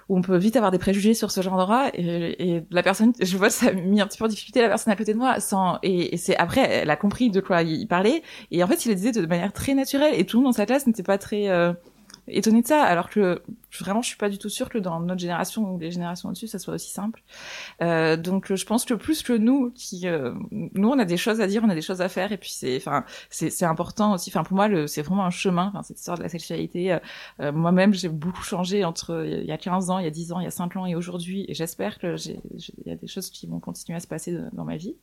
[0.09, 3.13] où on peut vite avoir des préjugés sur ce genre d'endroit et, et, la personne
[3.21, 5.17] je vois ça a mis un petit peu en difficulté la personne à côté de
[5.19, 8.67] moi sans et, et c'est après elle a compris de quoi il parlait et en
[8.67, 10.87] fait il le disait de manière très naturelle et tout le monde dans sa classe
[10.87, 11.73] n'était pas très euh,
[12.31, 13.41] étonnée de ça, alors que
[13.79, 16.47] vraiment je suis pas du tout sûre que dans notre génération ou les générations au-dessus
[16.47, 17.23] ça soit aussi simple.
[17.81, 21.41] Euh, donc je pense que plus que nous, qui euh, nous on a des choses
[21.41, 24.29] à dire, on a des choses à faire et puis c'est enfin c'est important aussi.
[24.29, 25.67] Enfin pour moi c'est vraiment un chemin.
[25.69, 26.93] Enfin cette histoire de la sexualité.
[26.93, 26.99] Euh,
[27.39, 30.33] euh Moi-même j'ai beaucoup changé entre il y a 15 ans, il y a 10
[30.33, 32.95] ans, il y a 5 ans et aujourd'hui et j'espère que j'ai il y a
[32.95, 34.95] des choses qui vont continuer à se passer dans ma vie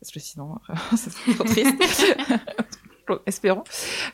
[0.00, 0.58] parce que sinon
[0.96, 1.76] c'est trop triste.
[3.26, 3.64] espérons.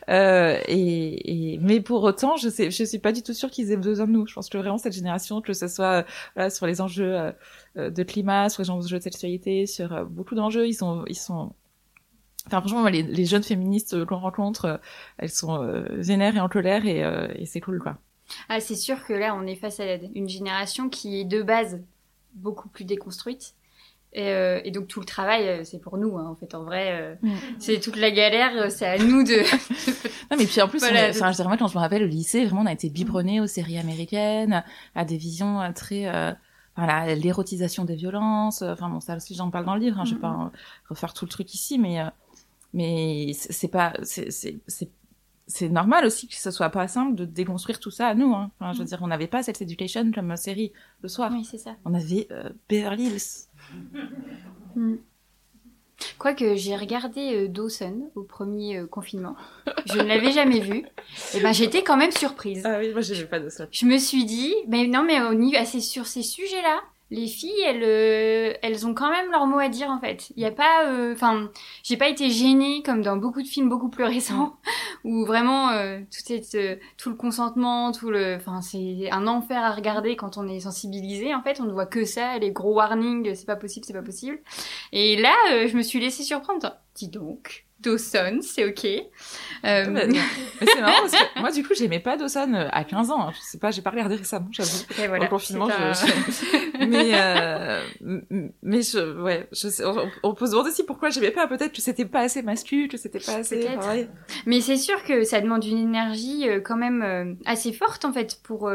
[0.09, 3.77] Euh, et, mais pour autant, je sais, je suis pas du tout sûre qu'ils aient
[3.77, 4.27] besoin de nous.
[4.27, 7.31] Je pense que vraiment cette génération, que ce soit voilà, sur les enjeux
[7.77, 11.17] euh, de climat, sur les enjeux de sexualité, sur euh, beaucoup d'enjeux, ils sont, ils
[11.17, 11.53] sont.
[12.47, 14.79] Enfin, franchement, les, les jeunes féministes qu'on rencontre,
[15.17, 17.01] elles sont vénères et en colère, et,
[17.35, 17.97] et c'est cool, quoi.
[18.47, 21.81] Ah, c'est sûr que là, on est face à une génération qui est de base
[22.33, 23.55] beaucoup plus déconstruite
[24.11, 26.55] et, euh, et, donc tout le travail, euh, c'est pour nous, hein, en fait.
[26.55, 27.35] En vrai, euh, mm.
[27.59, 29.35] c'est toute la galère, c'est à nous de.
[30.31, 32.61] non, mais puis en plus, voilà, enfin, je quand je me rappelle au lycée, vraiment,
[32.61, 34.63] on a été biberonné aux séries américaines,
[34.95, 36.35] à des visions très
[36.75, 38.61] voilà, l'érotisation des violences.
[38.61, 39.99] Enfin bon, ça aussi j'en parle dans le livre.
[39.99, 40.51] Hein, Je vais pas
[40.89, 41.99] refaire tout le truc ici, mais
[42.73, 43.93] mais c'est pas
[45.49, 48.33] c'est normal aussi que ce soit pas simple de déconstruire tout ça à nous.
[48.35, 48.51] Hein.
[48.59, 51.31] Enfin, je veux dire, on n'avait pas cette Education comme série le soir.
[51.33, 51.75] Oui, c'est ça.
[51.85, 53.48] On avait euh, Beverly Hills.
[54.75, 54.97] Mm.
[56.17, 59.35] Quoique j'ai regardé euh, Dawson au premier euh, confinement,
[59.85, 60.85] je ne l'avais jamais vu.
[61.33, 62.61] Et ben j'étais quand même surprise.
[62.65, 63.67] Ah oui, moi j'ai vu pas Dawson.
[63.71, 67.61] Je me suis dit, mais non mais au niveau, assez sur ces sujets-là, les filles,
[67.65, 70.31] elles, euh, elles ont quand même leur mot à dire en fait.
[70.35, 71.49] Il y a pas, euh, enfin,
[71.83, 74.57] j'ai pas été gênée comme dans beaucoup de films beaucoup plus récents
[75.03, 79.71] où vraiment euh, tout est, tout le consentement, tout le, enfin, c'est un enfer à
[79.71, 81.33] regarder quand on est sensibilisé.
[81.33, 84.03] En fait, on ne voit que ça, les gros warnings, c'est pas possible, c'est pas
[84.03, 84.39] possible.
[84.91, 85.35] Et là,
[85.67, 86.77] je me suis laissée surprendre.
[86.95, 87.68] Dis donc.
[87.81, 88.85] Dawson, c'est ok.
[88.85, 89.85] Euh...
[89.89, 90.07] Mais,
[90.61, 93.31] mais c'est marrant parce que moi, du coup, j'aimais pas Dawson euh, à 15 ans.
[93.31, 94.85] Je sais pas, j'ai pas regardé récemment, j'avoue.
[95.07, 96.85] Voilà, Au confinement, je...
[96.85, 97.81] mais euh...
[98.61, 101.47] mais je, ouais, je sais, on, on, peut se demander aussi pourquoi j'aimais pas.
[101.47, 103.67] Peut-être que c'était pas assez masculin, que c'était pas assez.
[104.45, 108.13] Mais c'est sûr que ça demande une énergie euh, quand même euh, assez forte en
[108.13, 108.69] fait pour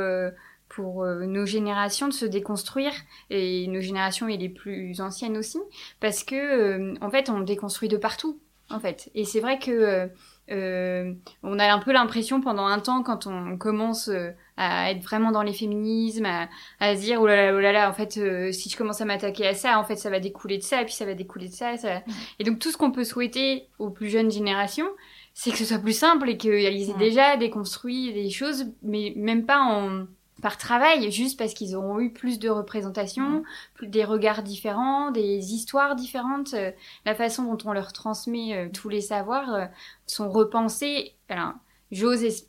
[0.74, 2.92] pour euh, nos générations de se déconstruire
[3.30, 5.58] et nos générations et les plus anciennes aussi
[6.00, 8.40] parce que euh, en fait on déconstruit de partout
[8.74, 9.10] en fait.
[9.14, 10.10] Et c'est vrai que
[10.50, 15.02] euh, on a un peu l'impression pendant un temps quand on commence euh, à être
[15.02, 16.48] vraiment dans les féminismes, à,
[16.80, 19.00] à se dire oh là là, oh là là, en fait, euh, si je commence
[19.00, 21.14] à m'attaquer à ça, en fait, ça va découler de ça, et puis ça va
[21.14, 21.76] découler de ça.
[21.78, 22.02] ça...
[22.38, 24.88] Et donc tout ce qu'on peut souhaiter aux plus jeunes générations,
[25.32, 29.46] c'est que ce soit plus simple et qu'ils aient déjà déconstruit des choses, mais même
[29.46, 30.06] pas en
[30.44, 35.54] par travail, juste parce qu'ils auront eu plus de représentations, plus, des regards différents, des
[35.54, 36.70] histoires différentes, euh,
[37.06, 39.64] la façon dont on leur transmet euh, tous les savoirs euh,
[40.04, 41.14] sont repensés.
[41.30, 41.54] Alors,
[41.90, 42.44] j'ose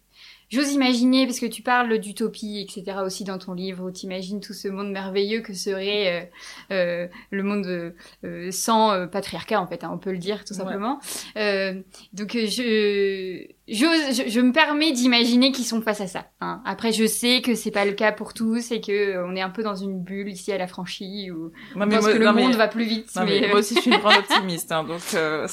[0.50, 3.00] J'ose imaginer, parce que tu parles d'utopie, etc.
[3.04, 6.30] aussi dans ton livre, où tu imagines tout ce monde merveilleux que serait
[6.72, 10.54] euh, euh, le monde euh, sans patriarcat, en fait, hein, on peut le dire tout
[10.54, 11.00] simplement.
[11.36, 11.84] Ouais.
[12.14, 16.28] donc je, je, je, me permets d'imaginer qu'ils sont face à ça.
[16.40, 16.62] Hein.
[16.66, 19.50] Après, je sais que c'est pas le cas pour tous et que on est un
[19.50, 22.32] peu dans une bulle ici à la franchie où non, on pense moi, que le
[22.32, 23.10] monde mais, va plus vite.
[23.16, 23.42] Non, mais...
[23.42, 23.48] mais...
[23.48, 25.02] moi aussi, je suis une grande optimiste, hein, donc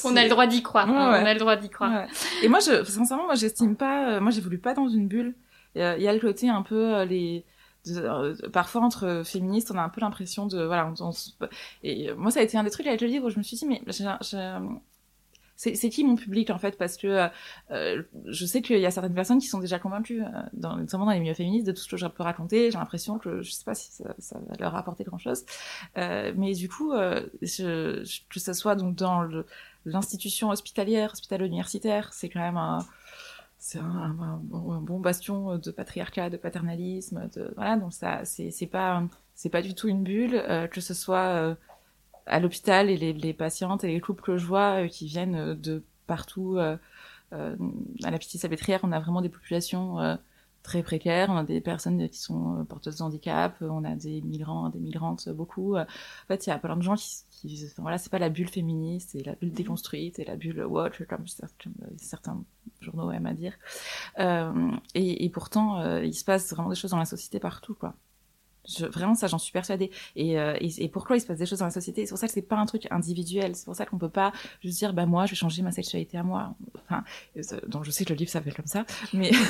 [0.05, 0.89] on a le droit d'y croire.
[0.89, 2.07] Ouais, hein, on a le droit d'y croire.
[2.43, 4.21] Et moi, je, sincèrement, moi, j'estime pas.
[4.21, 5.35] moi, j'ai voulu pas dans une bulle.
[5.75, 7.47] Il y, a, il y a le côté un peu euh, les
[7.87, 10.93] de, euh, parfois entre féministes, on a un peu l'impression de voilà.
[11.01, 11.47] On, on,
[11.83, 13.57] et moi, ça a été un des trucs avec le livre où je me suis
[13.57, 13.81] dit mais
[15.63, 16.77] c'est qui mon public en fait?
[16.77, 17.29] Parce que
[17.71, 21.05] euh, je sais qu'il y a certaines personnes qui sont déjà convaincues, euh, dans, notamment
[21.05, 22.71] dans les milieux féministes, de tout ce que je peux raconter.
[22.71, 25.45] J'ai l'impression que je sais pas si ça, va leur apporter grand chose,
[25.97, 29.29] euh, mais du coup, euh, que ce soit donc dans
[29.85, 32.81] l'institution hospitalière, hospitalo-universitaire, c'est quand même un
[34.43, 37.77] bon, bastion de patriarcat, de paternalisme, voilà.
[37.77, 41.55] Donc ça c'est pas du tout une bulle euh, que ce soit euh,
[42.27, 45.55] à l'hôpital et les, les, patientes et les couples que je vois euh, qui viennent
[45.55, 46.77] de partout euh,
[47.33, 50.19] à la petite salpêtrière on a vraiment des populations
[50.63, 54.69] très précaires on a des personnes qui sont porteuses de handicap on a des migrants
[54.69, 55.87] des migrantes beaucoup en
[56.29, 58.49] fait il y a plein de gens qui qui, enfin, voilà, c'est pas la bulle
[58.49, 61.25] féministe, c'est la bulle déconstruite, c'est la bulle watch, comme,
[61.63, 62.45] comme certains
[62.81, 63.55] journaux aiment à dire.
[64.19, 67.75] Euh, et, et, pourtant, euh, il se passe vraiment des choses dans la société partout,
[67.75, 67.95] quoi.
[68.67, 69.91] Je, vraiment, ça, j'en suis persuadée.
[70.17, 72.07] Et, euh, et, et, pourquoi il se passe des choses dans la société?
[72.07, 73.57] C'est pour ça que c'est pas un truc individuel.
[73.57, 76.19] C'est pour ça qu'on peut pas juste dire, bah moi, je vais changer ma sexualité
[76.19, 76.55] à moi.
[76.85, 77.03] Enfin,
[77.67, 79.31] donc je sais que le livre s'appelle comme ça, mais.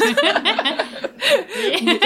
[1.82, 2.00] mais,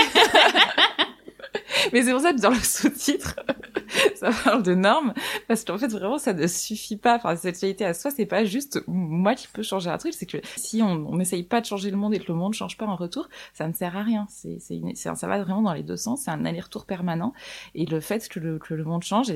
[1.93, 3.37] mais c'est pour ça que dans le sous-titre,
[4.17, 5.15] ça parle de normes,
[5.49, 7.17] parce qu'en fait, vraiment, ça ne suffit pas.
[7.17, 10.27] Enfin, cette sexualité à soi, c'est pas juste moi qui peux changer un truc, c'est
[10.27, 12.87] que si on n'essaye pas de changer le monde et que le monde change pas
[12.87, 14.27] en retour, ça ne sert à rien.
[14.29, 14.59] C'est,
[14.95, 17.33] ça va vraiment dans les deux sens, c'est un aller-retour permanent.
[17.75, 19.33] Et le fait que le, que le monde change,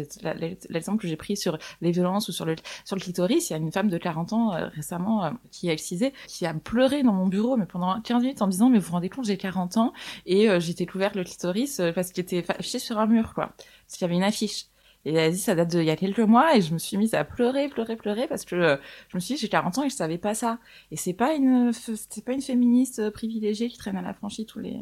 [0.68, 3.56] l'exemple que j'ai pris sur les violences ou sur le, sur le clitoris, il y
[3.56, 7.02] a une femme de 40 ans euh, récemment euh, qui a excisé, qui a pleuré
[7.02, 9.24] dans mon bureau, mais pendant 15 minutes en me disant, mais vous vous rendez compte,
[9.24, 9.92] j'ai 40 ans
[10.26, 13.48] et euh, j'ai découvert le clitoris parce qu'il était affiché sur un mur, quoi.
[13.56, 14.66] Parce qu'il y avait une affiche.
[15.04, 16.96] Et elle a dit, ça date d'il y a quelques mois, et je me suis
[16.98, 18.76] mise à pleurer, pleurer, pleurer, parce que euh,
[19.08, 20.58] je me suis dit, j'ai 40 ans et je savais pas ça.
[20.90, 24.58] Et c'est pas une, c'est pas une féministe privilégiée qui traîne à la franchie tous
[24.58, 24.78] les,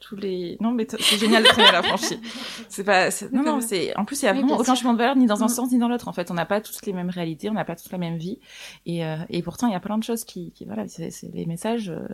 [0.00, 2.20] tous les, non, mais c'est génial de traîner à la franchie.
[2.68, 5.16] C'est pas, non, non, c'est, en plus, il y a vraiment aucun changement de valeur,
[5.16, 6.06] ni dans un sens, ni dans l'autre.
[6.08, 8.16] En fait, on n'a pas toutes les mêmes réalités, on n'a pas toutes la même
[8.16, 8.38] vie.
[8.86, 11.46] Et, euh, et pourtant, il y a plein de choses qui, qui voilà, c'est les
[11.46, 12.06] messages, euh,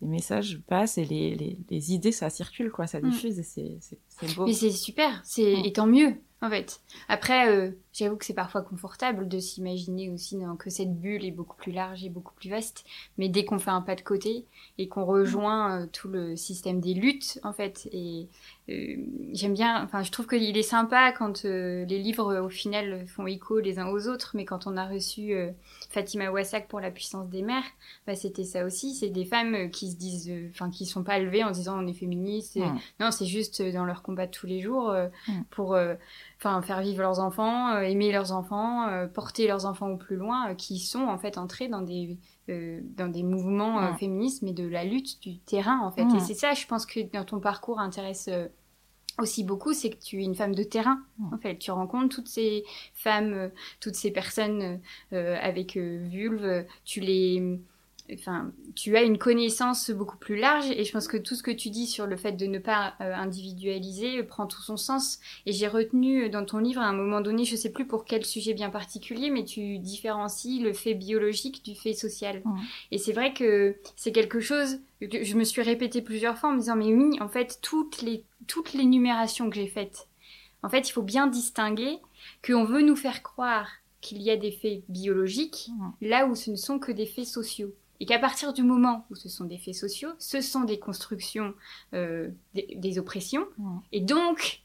[0.00, 3.60] les messages passent et les, les, les, idées ça circule quoi ça diffuse mm.
[3.60, 3.98] et c'est
[4.36, 5.64] beau mais c'est super c'est mm.
[5.64, 6.80] et tant mieux en fait.
[7.08, 11.56] Après, euh, j'avoue que c'est parfois confortable de s'imaginer aussi que cette bulle est beaucoup
[11.56, 12.84] plus large et beaucoup plus vaste.
[13.16, 14.44] Mais dès qu'on fait un pas de côté
[14.76, 18.28] et qu'on rejoint euh, tout le système des luttes, en fait, et
[18.68, 18.96] euh,
[19.32, 23.58] j'aime bien, enfin, je trouve qu'il est sympa quand les livres, au final, font écho
[23.58, 25.34] les uns aux autres, mais quand on a reçu
[25.90, 27.64] Fatima Wassak pour la puissance des mères,
[28.06, 28.94] bah, c'était ça aussi.
[28.94, 31.94] C'est des femmes qui se disent, enfin, qui sont pas levées en disant on est
[31.94, 32.58] féministe.
[33.00, 34.94] Non, c'est juste dans leur combat de tous les jours
[35.50, 35.76] pour,
[36.38, 40.78] enfin, faire vivre leurs enfants, aimer leurs enfants, porter leurs enfants au plus loin, qui
[40.78, 45.38] sont en fait entrés dans des dans des mouvements féministes, mais de la lutte du
[45.38, 46.06] terrain en fait.
[46.14, 48.28] Et c'est ça, je pense que dans ton parcours intéresse
[49.18, 51.00] aussi beaucoup, c'est que tu es une femme de terrain.
[51.32, 52.64] En fait, tu rencontres toutes ces
[52.94, 53.48] femmes, euh,
[53.80, 54.80] toutes ces personnes
[55.12, 57.60] euh, avec euh, vulve, tu les,
[58.12, 60.70] enfin, tu as une connaissance beaucoup plus large.
[60.70, 62.94] Et je pense que tout ce que tu dis sur le fait de ne pas
[62.98, 65.20] individualiser prend tout son sens.
[65.46, 68.24] Et j'ai retenu dans ton livre à un moment donné, je sais plus pour quel
[68.24, 72.42] sujet bien particulier, mais tu différencies le fait biologique du fait social.
[72.90, 76.52] Et c'est vrai que c'est quelque chose que je me suis répété plusieurs fois en
[76.52, 80.08] me disant mais oui, en fait, toutes les toute l'énumération que j'ai faite,
[80.62, 81.98] en fait, il faut bien distinguer
[82.44, 83.68] qu'on veut nous faire croire
[84.00, 87.74] qu'il y a des faits biologiques là où ce ne sont que des faits sociaux.
[88.00, 91.54] Et qu'à partir du moment où ce sont des faits sociaux, ce sont des constructions,
[91.94, 93.46] euh, des, oppressions.
[93.92, 94.62] Et donc,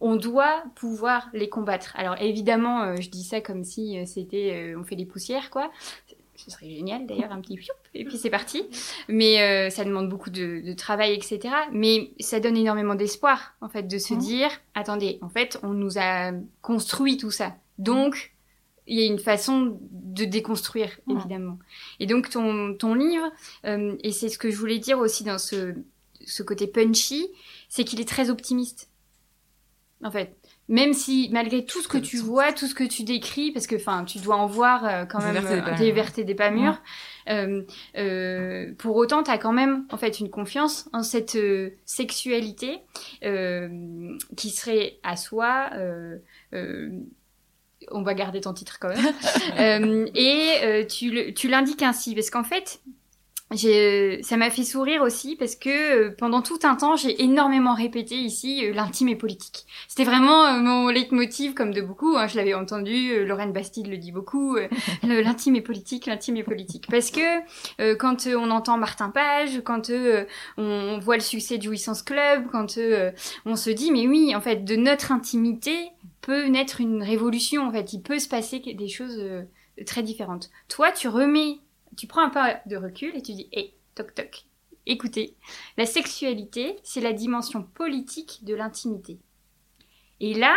[0.00, 1.92] on doit pouvoir les combattre.
[1.96, 5.70] Alors évidemment, euh, je dis ça comme si euh, c'était, on fait des poussières, quoi
[6.44, 8.64] ce serait génial d'ailleurs, un petit pioup, et puis c'est parti.
[9.08, 11.54] Mais euh, ça demande beaucoup de, travail, etc.
[11.72, 14.18] Mais ça donne énormément d'espoir, en fait, de se mmh.
[14.18, 17.54] dire, attendez, en fait, on nous a construit tout ça.
[17.78, 18.31] Donc,
[18.86, 21.58] il y a une façon de déconstruire, évidemment.
[22.00, 23.30] Et donc, ton, ton livre,
[23.64, 25.74] euh, et c'est ce que je voulais dire aussi dans ce,
[26.26, 27.28] ce côté punchy,
[27.68, 28.88] c'est qu'il est très optimiste.
[30.04, 30.36] En fait,
[30.68, 33.76] même si malgré tout ce que tu vois, tout ce que tu décris, parce que
[33.76, 35.44] enfin tu dois en voir euh, quand même
[35.78, 36.80] des vertes et des pas mûres,
[37.28, 37.62] euh,
[37.96, 42.80] euh, pour autant tu as quand même en fait une confiance en cette euh, sexualité
[43.22, 45.70] euh, qui serait à soi.
[47.92, 50.08] On va garder ton titre quand même.
[50.14, 52.80] et tu l'indiques ainsi, parce qu'en fait,
[53.56, 58.14] ça m'a fait sourire aussi parce que euh, pendant tout un temps, j'ai énormément répété
[58.14, 59.66] ici euh, l'intime et politique.
[59.88, 62.16] C'était vraiment euh, mon leitmotiv, comme de beaucoup.
[62.16, 64.56] Hein, je l'avais entendu, Lorraine Bastide le dit beaucoup.
[65.02, 66.86] l'intime et politique, l'intime et politique.
[66.90, 69.90] Parce que quand on entend Martin Page, quand
[70.56, 72.78] on voit le succès du Jouissance Club, quand
[73.46, 77.66] on se dit mais oui, en fait, de notre intimité peut naître une révolution.
[77.66, 79.22] En fait, il peut se passer des choses
[79.86, 80.50] très différentes.
[80.68, 81.58] Toi, tu remets
[81.96, 84.44] tu prends un peu de recul et tu dis, hé, toc toc,
[84.86, 85.36] écoutez,
[85.76, 89.18] la sexualité, c'est la dimension politique de l'intimité.
[90.20, 90.56] Et là,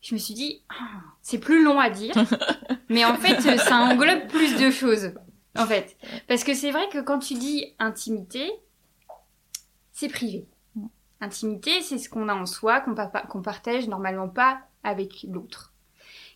[0.00, 2.14] je me suis dit, ah, c'est plus long à dire,
[2.88, 5.12] mais en fait, ça englobe plus de choses,
[5.56, 5.96] en fait.
[6.26, 8.50] Parce que c'est vrai que quand tu dis intimité,
[9.92, 10.46] c'est privé.
[11.20, 15.72] Intimité, c'est ce qu'on a en soi, qu'on partage normalement pas avec l'autre.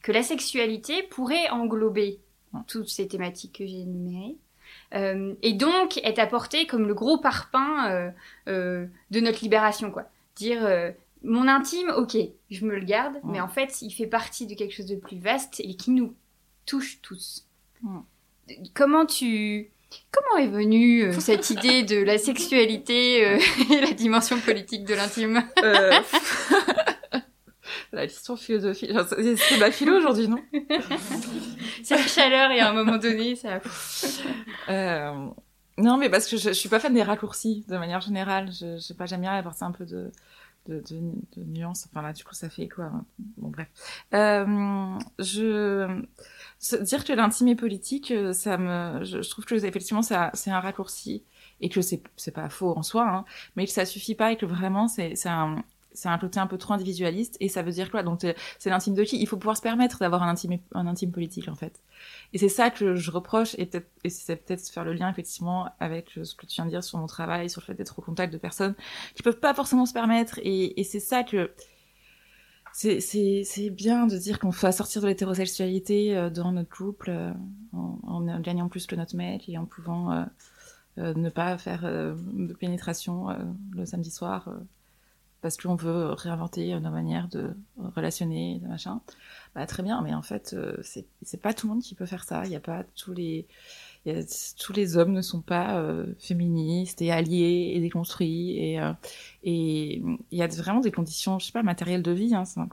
[0.02, 2.20] Que la sexualité pourrait englober
[2.66, 4.36] toutes ces thématiques que j'ai énumérées.
[4.94, 8.10] Euh, et donc être apporté comme le gros parpaing euh,
[8.48, 10.04] euh, de notre libération, quoi.
[10.36, 10.66] Dire
[11.22, 12.16] mon intime, ok,
[12.50, 15.18] je me le garde, mais en fait, il fait partie de quelque chose de plus
[15.18, 16.14] vaste et qui nous
[16.64, 17.46] touche tous.
[18.74, 19.70] Comment tu
[20.10, 23.22] Comment est venue cette idée de la sexualité
[23.70, 25.42] et la dimension politique de l'intime
[27.94, 28.90] La question philosophique.
[29.36, 30.38] C'est ma philo aujourd'hui, non?
[31.82, 33.60] C'est la chaleur et à un moment donné, ça...
[34.70, 35.28] euh...
[35.78, 38.50] Non, mais parce que je, je suis pas fan des raccourcis, de manière générale.
[38.52, 40.10] Je, je sais pas, j'aime bien apporter un peu de,
[40.66, 41.00] de, de,
[41.36, 41.86] de nuances.
[41.90, 43.04] Enfin là, du coup, ça fait quoi hein?
[43.38, 43.68] Bon, bref.
[44.14, 46.02] Euh, je...
[46.82, 49.04] Dire que l'intime est politique, ça me...
[49.04, 51.24] Je, je trouve que effectivement, c'est un raccourci
[51.60, 53.24] et que c'est c'est pas faux en soi, hein,
[53.56, 55.62] mais que ça suffit pas et que vraiment c'est c'est un
[55.94, 58.02] c'est un côté un peu trop individualiste et ça veut dire quoi?
[58.02, 58.20] Donc
[58.58, 59.20] c'est l'intime de qui?
[59.20, 61.80] Il faut pouvoir se permettre d'avoir un intime un intime politique en fait
[62.32, 65.68] et c'est ça que je reproche et peut-être et c'est peut-être faire le lien effectivement
[65.80, 68.02] avec ce que tu viens de dire sur mon travail sur le fait d'être au
[68.02, 68.74] contact de personnes
[69.14, 71.52] qui peuvent pas forcément se permettre et, c'est ça que
[72.72, 77.32] c'est bien de dire qu'on fait sortir de l'hétérosexualité euh, dans notre couple euh,
[77.72, 80.24] en, gagnant plus que notre mec et en pouvant euh,
[80.98, 83.28] euh ne pas faire de pénétration
[83.72, 84.48] le samedi soir
[85.40, 87.56] parce qu'on veut réinventer nos manières de
[87.96, 89.00] relationner, de machin.
[89.54, 92.24] Bah, très bien, mais en fait, c'est c'est pas tout le monde qui peut faire
[92.24, 92.42] ça.
[92.46, 93.46] Il y a pas tous les
[94.58, 98.92] tous les hommes ne sont pas euh, féministes et alliés et déconstruits et euh,
[99.44, 102.66] et il y a vraiment des conditions je sais pas matérielles de vie hein, ça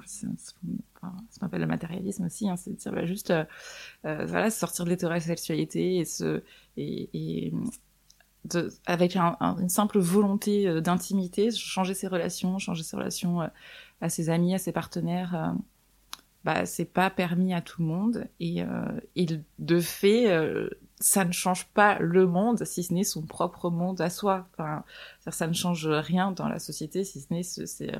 [1.30, 3.46] s'appelle le matérialisme aussi hein, c'est dire bah, juste euh,
[4.26, 6.42] voilà sortir de l'hétérosexualité et se
[6.78, 7.54] et,
[8.46, 13.42] de, avec un, une simple volonté d'intimité changer ses relations changer ses relations
[14.02, 15.54] à ses amis à ses partenaires
[16.44, 18.64] bah c'est pas permis à tout le monde et,
[19.16, 19.28] et
[19.60, 20.28] de fait
[21.00, 24.48] ça ne change pas le monde si ce n'est son propre monde à soi.
[24.54, 24.84] Enfin,
[25.30, 27.92] ça ne change rien dans la société si ce n'est ces,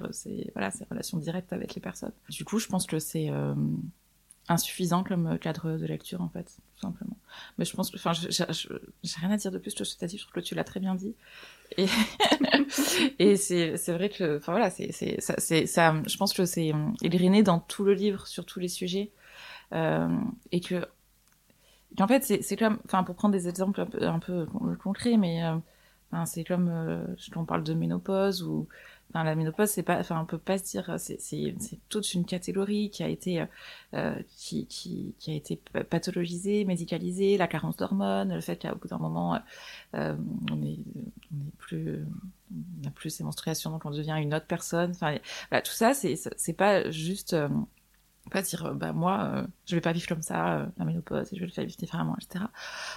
[0.54, 2.12] voilà, ces relations directes avec les personnes.
[2.30, 3.56] Du coup, je pense que c'est euh,
[4.50, 7.16] insuffisant comme cadre de lecture, en fait, tout simplement.
[7.58, 10.34] Mais je pense que, enfin, j'ai rien à dire de plus as dit, je trouve
[10.34, 11.16] que tu l'as très bien dit.
[11.78, 11.86] Et,
[13.20, 17.60] et c'est vrai que, enfin voilà, c'est ça, ça, je pense que c'est égrené dans
[17.60, 19.12] tout le livre sur tous les sujets.
[19.72, 20.08] Euh,
[20.52, 20.88] et que
[22.00, 25.56] en fait, c'est comme, enfin, pour prendre des exemples un peu, un concrets, mais euh,
[26.26, 28.68] c'est comme, euh, on parle de ménopause ou,
[29.14, 31.54] la ménopause, c'est pas, enfin, on peut pas se dire, c'est
[31.90, 33.46] toute une catégorie qui a été,
[33.94, 38.88] euh, qui, qui, qui, a été pathologisée, médicalisée, la carence d'hormones, le fait qu'à bout
[38.88, 39.40] d'un moment,
[39.96, 40.16] euh,
[40.52, 40.80] on est,
[41.34, 42.06] on est plus,
[42.52, 44.92] on a plus ces menstruations, donc on devient une autre personne.
[44.92, 45.18] Enfin,
[45.50, 47.50] voilà, tout ça, c'est, c'est pas juste euh,
[48.30, 51.30] pas dire euh, bah moi euh, je vais pas vivre comme ça euh, la ménopause
[51.34, 52.46] je vais le faire vivre différemment etc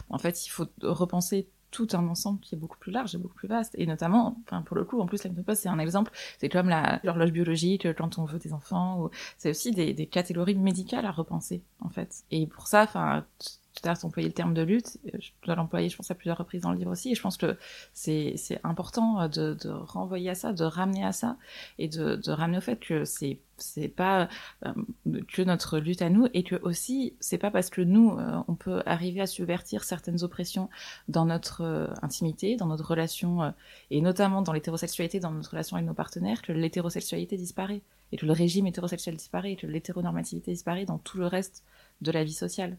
[0.09, 3.35] en fait il faut repenser tout un ensemble qui est beaucoup plus large et beaucoup
[3.35, 3.75] plus vaste.
[3.77, 6.13] Et notamment enfin pour le coup en plus la ménopause c'est un exemple.
[6.39, 10.55] C'est comme l'horloge biologique quand on veut des enfants ou c'est aussi des, des catégories
[10.55, 12.23] médicales à repenser en fait.
[12.31, 13.25] Et pour ça enfin
[13.75, 14.99] tout à l'heure, employé le terme de lutte.
[15.19, 17.13] Je dois l'employer, je pense, à plusieurs reprises dans le livre aussi.
[17.13, 17.57] Et je pense que
[17.93, 21.37] c'est, important de, de renvoyer à ça, de ramener à ça,
[21.79, 24.29] et de, ramener au fait que c'est, c'est pas
[24.67, 24.73] euh,
[25.29, 28.55] que notre lutte à nous, et que aussi, c'est pas parce que nous, euh, on
[28.55, 30.69] peut arriver à subvertir certaines oppressions
[31.09, 33.55] dans notre euh, intimité, dans notre relation,
[33.91, 38.27] et notamment dans l'hétérosexualité, dans notre relation avec nos partenaires, que l'hétérosexualité disparaît, et que
[38.27, 41.65] le régime hétérosexuel disparaît, et que l'hétéronormativité disparaît dans tout le reste
[42.03, 42.77] de la vie sociale.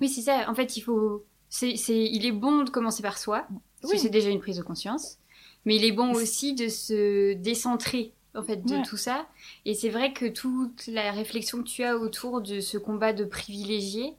[0.00, 0.48] Oui, c'est ça.
[0.48, 1.24] En fait, il faut.
[1.48, 3.46] C'est, il est bon de commencer par soi,
[3.80, 5.18] parce que c'est déjà une prise de conscience.
[5.64, 9.26] Mais il est bon aussi de se décentrer en fait de tout ça.
[9.64, 13.24] Et c'est vrai que toute la réflexion que tu as autour de ce combat de
[13.24, 14.14] privilégiés,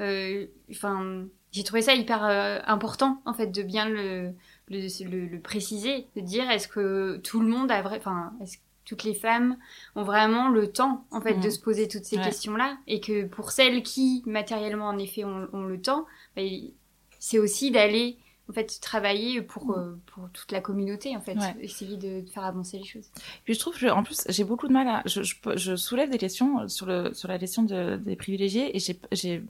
[0.00, 4.32] euh, enfin, j'ai trouvé ça hyper euh, important en fait de bien le
[4.68, 9.04] le, le, préciser, de dire est-ce que tout le monde a vrai, enfin, est-ce toutes
[9.04, 9.56] les femmes
[9.94, 11.50] ont vraiment le temps en fait de mm.
[11.50, 12.76] se poser toutes ces questions-là.
[12.86, 16.06] Et que pour celles qui matériellement en effet ont, le temps,
[16.36, 16.42] bah,
[17.18, 18.18] c'est aussi d'aller
[18.50, 19.72] en fait travailler pour mm.
[19.78, 21.36] euh, pour toute la communauté en fait.
[21.60, 23.10] Essayer de, faire avancer les choses.
[23.44, 26.10] Puis je trouve que en plus j'ai beaucoup de mal à je, je, je, soulève
[26.10, 29.44] des questions sur le sur la question de, des privilégiés et j'ai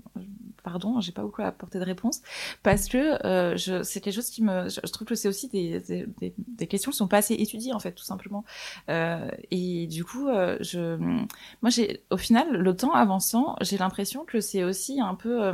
[0.62, 2.22] pardon, j'ai pas beaucoup à apporter de réponse
[2.62, 6.66] parce que euh, c'est quelque chose qui me, je, trouve que c'est aussi des, des,
[6.66, 8.44] questions qui sont pas assez étudiées en fait, tout simplement.
[8.88, 14.24] Euh, et du coup, euh, je, moi j'ai, au final, le temps avançant, j'ai l'impression
[14.24, 15.52] que c'est aussi un peu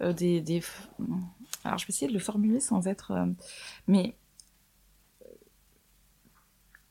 [0.00, 0.62] des, des,
[1.64, 3.12] alors je vais essayer de le formuler sans être,
[3.86, 4.16] mais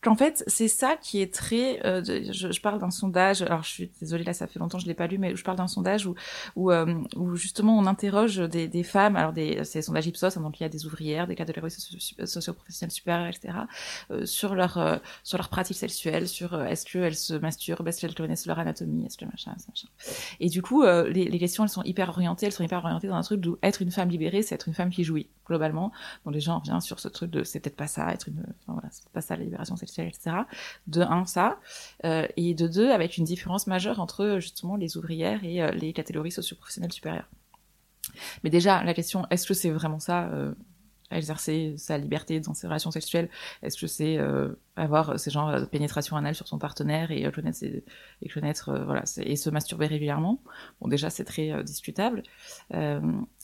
[0.07, 1.85] en fait, c'est ça qui est très.
[1.85, 3.41] Euh, je, parle d'un sondage.
[3.41, 5.57] Alors, je suis désolée là, ça fait longtemps je l'ai pas lu, mais je parle
[5.57, 6.07] d'un sondage
[6.55, 6.95] où euh,
[7.33, 9.15] justement on interroge des, femmes.
[9.15, 12.91] Alors, des c'est sondage Ipsos, hein, donc il y a des ouvrières, des catégories socio-professionnelles
[12.91, 13.53] supérieures, etc.
[14.11, 18.45] Euh, sur leur sur leur pratique sexuelle, sur est-ce qu'elles se masturbent, est-ce qu'elles connaissent
[18.45, 19.87] leur anatomie, est-ce que machin, machin.
[20.39, 22.45] Et du coup, les, questions elles sont hyper orientées.
[22.45, 24.73] Elles sont hyper orientées dans un truc d'où être une femme libérée, c'est être une
[24.73, 25.91] femme qui jouit globalement.
[26.25, 28.89] Donc les gens reviennent sur ce truc de c'est peut-être pas ça, être une, voilà,
[28.91, 30.37] c'est pas ça la libération sexuelle, etc.
[30.87, 31.59] De un ça,
[32.03, 35.93] euh, et de deux avec une différence majeure entre justement les ouvrières et euh, les
[35.93, 37.29] catégories socioprofessionnelles supérieures.
[38.43, 40.53] Mais déjà la question est-ce que c'est vraiment ça euh,
[41.11, 43.29] exercer sa liberté dans ses relations sexuelles?
[43.61, 44.17] Est-ce que c'est
[44.75, 49.35] avoir ces genres de pénétration anale sur son partenaire et connaître et connaître voilà et
[49.35, 50.41] se masturber régulièrement?
[50.81, 52.23] Bon déjà c'est très discutable.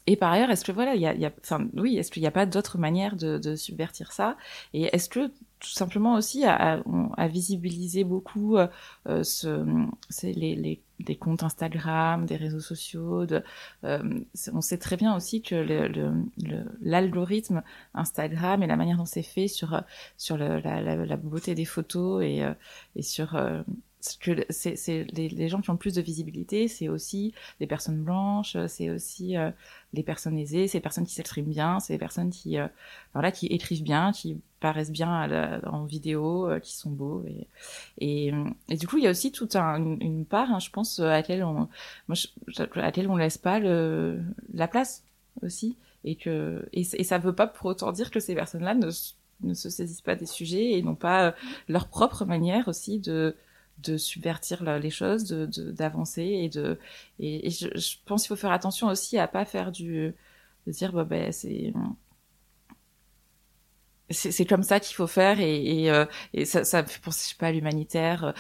[0.08, 1.32] Et par ailleurs, est-ce que voilà, il y a, y
[1.76, 4.36] oui, est-ce qu'il n'y a pas d'autre manière de, de, subvertir ça?
[4.74, 5.32] Et est-ce que
[5.62, 6.82] tout simplement aussi à,
[7.18, 8.68] à, visibiliser beaucoup euh,
[9.24, 9.64] ce,
[10.10, 13.26] c'est les, les, des comptes Instagram, des réseaux sociaux.
[13.28, 13.44] De,
[13.84, 14.20] euh,
[14.54, 15.56] on sait très bien aussi que
[16.82, 19.82] l'algorithme le, le, Instagram et la manière dont c'est fait sur
[20.18, 22.54] sur le, la, la, la, beauté des photos et, euh,
[22.96, 23.62] et sur euh,
[24.20, 27.68] que c'est, c'est les, les, gens qui ont le plus de visibilité, c'est aussi les
[27.68, 29.52] personnes blanches, c'est aussi euh,
[29.94, 32.68] les personnes aisées, c'est les personnes qui s'expriment bien, c'est les personnes qui, euh,
[33.14, 37.26] voilà, qui écrivent bien, qui paraissent bien en vidéo, qui sont beaux.
[38.00, 38.32] Et,
[38.70, 41.44] et, du coup, il y a aussi toute une, part, hein, je pense, à laquelle
[41.44, 41.68] on,
[42.08, 42.18] moi,
[42.58, 45.04] à laquelle on laisse pas la place
[45.42, 45.76] aussi.
[46.04, 48.90] Et que et, et ça veut pas pour autant dire que ces personnes-là ne,
[49.44, 51.36] ne se saisissent pas des sujets et n'ont pas
[51.68, 53.36] leur propre manière aussi de
[53.80, 56.78] de subvertir les choses, de d'avancer et de
[57.20, 60.14] et, je, pense qu'il faut faire attention aussi à pas faire du
[60.68, 61.74] de dire ben c'est
[64.12, 67.36] c'est comme ça qu'il faut faire et, et, euh, et ça, ça penser je sais
[67.38, 68.32] pas l'humanitaire euh,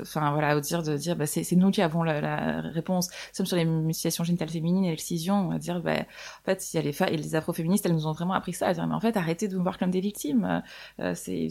[0.00, 3.08] enfin voilà au dire de dire bah, c'est nous qui avons la, la réponse.
[3.32, 6.76] Sommes sur les mutilations génitales féminines et l'excision on va dire bah, en fait il
[6.76, 8.68] y a les et les afroféministes elles nous ont vraiment appris ça.
[8.68, 10.62] À dire mais en fait arrêtez de nous voir comme des victimes.
[11.00, 11.48] Euh, c'est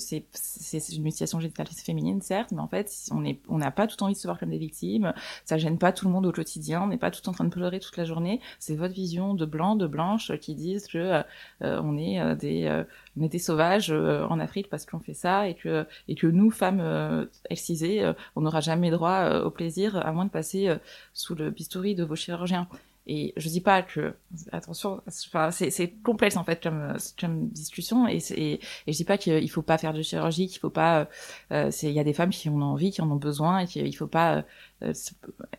[0.95, 4.13] une mutilation génitale féminine certes mais en fait on est on n'a pas tout envie
[4.13, 5.13] de se voir comme des victimes.
[5.45, 6.82] Ça gêne pas tout le monde au quotidien.
[6.84, 8.39] On n'est pas tout en train de pleurer toute la journée.
[8.59, 11.24] C'est votre vision de blanc de blanche qui disent que
[11.61, 12.84] on est des
[13.20, 16.51] on était sauvages euh, en Afrique parce qu'on fait ça et que et que nous
[16.51, 20.76] femmes euh, excisées euh, on n'aura jamais droit au plaisir à moins de passer
[21.14, 22.68] sous le bistouri de vos chirurgiens
[23.05, 24.15] et je dis pas que
[24.53, 29.49] attention, c'est complexe en fait comme comme discussion et, et, et je dis pas qu'il
[29.49, 31.09] faut pas faire de chirurgie, qu'il faut pas.
[31.51, 33.67] Euh, il y a des femmes qui en ont envie, qui en ont besoin et
[33.67, 34.45] qu'il faut pas
[34.83, 34.93] euh,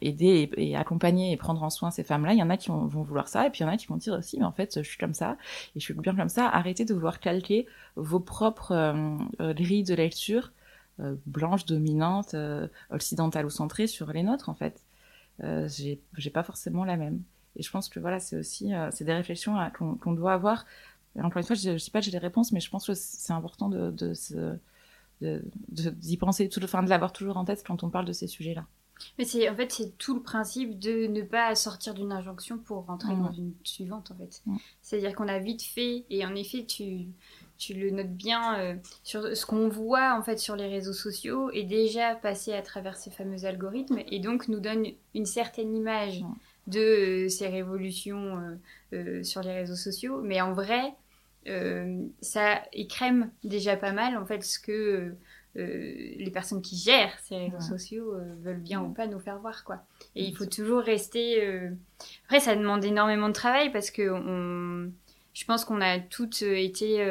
[0.00, 2.32] aider et, accompagner et prendre en soin ces femmes-là.
[2.32, 3.88] Il y en a qui vont, vouloir ça et puis il y en a qui
[3.88, 5.36] vont dire aussi mais en fait je suis comme ça
[5.76, 6.48] et je suis bien comme ça.
[6.48, 7.66] Arrêtez de vouloir calquer
[7.96, 10.52] vos propres euh, grilles de lecture
[11.00, 12.34] euh, blanches, dominantes,
[12.90, 14.80] occidentales ou centrées sur les nôtres en fait.
[15.42, 17.22] Euh, j'ai pas forcément la même.
[17.56, 20.66] Et je pense que voilà, c'est aussi euh, c'est des réflexions euh, qu'on doit avoir.
[21.16, 22.94] Et encore une fois, je, ne sais pas, j'ai les réponses, mais je pense que
[22.94, 23.92] c'est important de,
[25.20, 28.26] de, d'y penser, tout, enfin, de l'avoir toujours en tête quand on parle de ces
[28.26, 28.66] sujets-là.
[29.18, 32.86] Mais c'est en fait c'est tout le principe de ne pas sortir d'une injonction pour
[32.86, 34.42] rentrer dans une suivante en fait.
[34.82, 37.08] C'est-à-dire qu'on a vite fait et en effet tu
[37.58, 41.50] tu le notes bien euh, sur ce qu'on voit en fait sur les réseaux sociaux
[41.50, 46.22] est déjà passé à travers ces fameux algorithmes et donc nous donne une certaine image
[46.66, 48.58] de euh, ces révolutions
[48.92, 50.20] euh, sur les réseaux sociaux.
[50.22, 50.94] Mais en vrai,
[52.22, 55.12] ça écrème déjà pas mal en fait ce que
[55.54, 59.84] les personnes qui gèrent ces réseaux sociaux veulent bien ou pas nous faire voir quoi.
[60.16, 61.46] Et il faut toujours rester.
[62.24, 64.90] Après, ça demande énormément de travail parce que on...
[65.34, 67.04] je pense qu'on a toutes été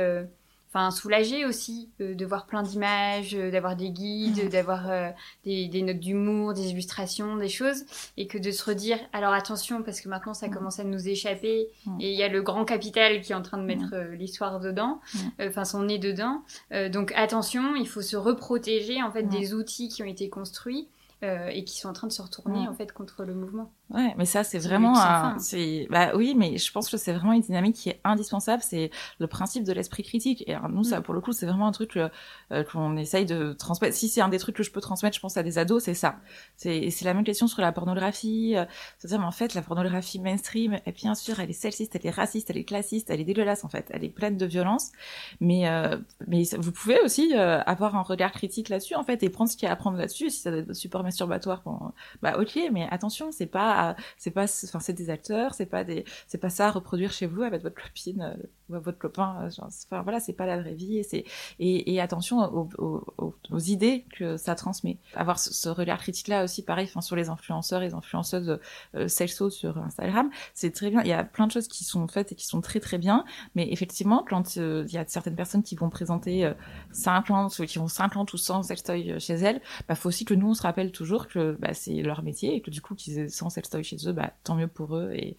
[0.74, 5.10] enfin soulagé aussi euh, de voir plein d'images, euh, d'avoir des guides, d'avoir euh,
[5.46, 7.84] des, des, notes d'humour, des illustrations, des choses,
[8.18, 11.68] et que de se redire alors attention parce que maintenant ça commence à nous échapper
[12.00, 15.00] et il y a le grand capital qui est en train de mettre l'histoire dedans,
[15.40, 16.44] enfin son nez dedans,
[16.92, 20.88] donc attention, il faut se reprotéger en fait des outils qui ont été construits
[21.24, 23.72] et qui sont en train de se retourner en fait contre le mouvement.
[23.90, 27.34] Ouais, mais ça c'est vraiment un, c'est bah oui, mais je pense que c'est vraiment
[27.34, 31.04] une dynamique qui est indispensable, c'est le principe de l'esprit critique et nous ça mm.
[31.04, 33.96] pour le coup, c'est vraiment un truc euh, qu'on essaye de transmettre.
[33.96, 35.94] Si c'est un des trucs que je peux transmettre, je pense à des ados, c'est
[35.94, 36.16] ça.
[36.58, 38.66] C'est c'est la même question sur la pornographie, euh,
[38.98, 42.12] c'est-à-dire mais en fait la pornographie mainstream, et bien sûr, elle est sexiste, elle est
[42.12, 44.92] raciste, elle est classiste, elle est dégueulasse en fait, elle est pleine de violence,
[45.40, 45.98] mais euh,
[46.28, 49.68] mais vous pouvez aussi avoir un regard critique là-dessus en fait et prendre ce qu'il
[49.68, 51.92] y a à prendre là-dessus si ça doit être support masturbatoire bon,
[52.22, 56.06] bah OK, mais attention, c'est pas c'est pas, enfin, c'est des acteurs, c'est pas des,
[56.28, 59.38] c'est pas ça à reproduire chez vous avec votre copine euh, ou votre copain.
[59.44, 61.26] Euh, enfin, voilà, c'est pas la vraie vie et c'est,
[61.60, 62.40] et, attention
[62.78, 64.98] aux, idées que ça transmet.
[65.16, 68.60] Avoir ce, regard critique-là aussi, pareil, enfin, sur les influenceurs et les influenceuses
[68.96, 71.02] euh, sur Instagram, c'est très bien.
[71.02, 73.26] Il y a plein de choses qui sont faites et qui sont très très bien,
[73.56, 76.52] mais effectivement, quand euh, il y a certaines personnes qui vont présenter
[76.92, 80.50] 50 ou qui ont 50 ou 100 sextoys chez elles, bah, faut aussi que nous
[80.50, 83.28] on se rappelle toujours que bah, c'est leur métier et que du coup qu'ils aient
[83.30, 85.12] 100 sextoys chez eux, bah, tant mieux pour eux.
[85.14, 85.38] Et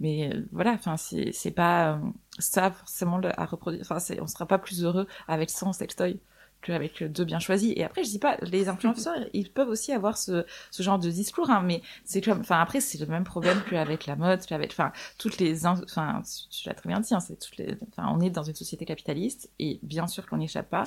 [0.00, 1.98] mais euh, voilà, enfin c'est pas euh,
[2.38, 3.82] ça forcément à reproduire.
[3.88, 6.18] Enfin on sera pas plus heureux avec 100 sextoys
[6.66, 7.72] qu'avec deux bien choisis.
[7.76, 11.10] Et après, je dis pas, les influenceurs, ils peuvent aussi avoir ce, ce genre de
[11.10, 14.72] discours, hein, mais c'est comme, enfin après, c'est le même problème qu'avec la mode, qu'avec,
[14.72, 18.20] enfin, toutes les, enfin, tu l'as très bien dit, hein, c'est toutes les, enfin, on
[18.20, 20.84] est dans une société capitaliste et bien sûr qu'on n'y échappe pas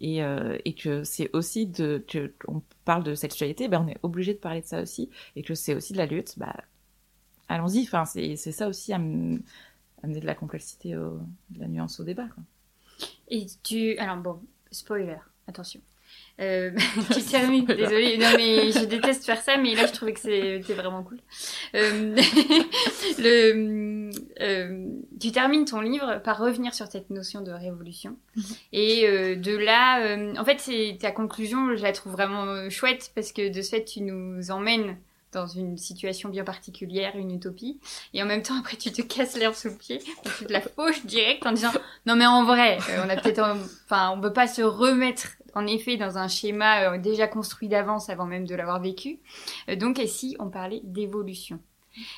[0.00, 3.98] et, euh, et que c'est aussi de, que on parle de sexualité, ben on est
[4.02, 6.54] obligé de parler de ça aussi et que c'est aussi de la lutte, bah
[7.48, 7.82] allons-y.
[7.82, 9.40] Enfin, c'est ça aussi amener
[10.04, 11.20] de la complexité, au,
[11.50, 12.28] de la nuance au débat.
[12.28, 12.44] Quoi.
[13.28, 14.40] Et tu, alors bon,
[14.70, 15.80] spoiler, attention.
[16.40, 16.70] Euh,
[17.14, 20.74] tu termines, désolée, non mais je déteste faire ça, mais là je trouvais que c'était
[20.74, 21.18] vraiment cool.
[21.74, 22.14] Euh,
[23.18, 24.10] le,
[24.40, 24.86] euh,
[25.20, 28.16] tu termines ton livre par revenir sur cette notion de révolution.
[28.36, 28.44] Mhm.
[28.72, 33.32] Et euh, de là, en fait, c'est ta conclusion, je la trouve vraiment chouette parce
[33.32, 34.96] que de ce fait, tu nous emmènes
[35.32, 37.78] dans une situation bien particulière, une utopie,
[38.14, 39.98] et en même temps après tu te casses l'herbe sous le pied,
[40.38, 41.72] tu te la fauches direct en disant
[42.06, 43.42] non mais en vrai, euh, on a peut-être,
[43.84, 48.08] enfin on peut pas se remettre en effet dans un schéma euh, déjà construit d'avance
[48.10, 49.20] avant même de l'avoir vécu.
[49.68, 51.60] Euh, donc et si on parlait d'évolution?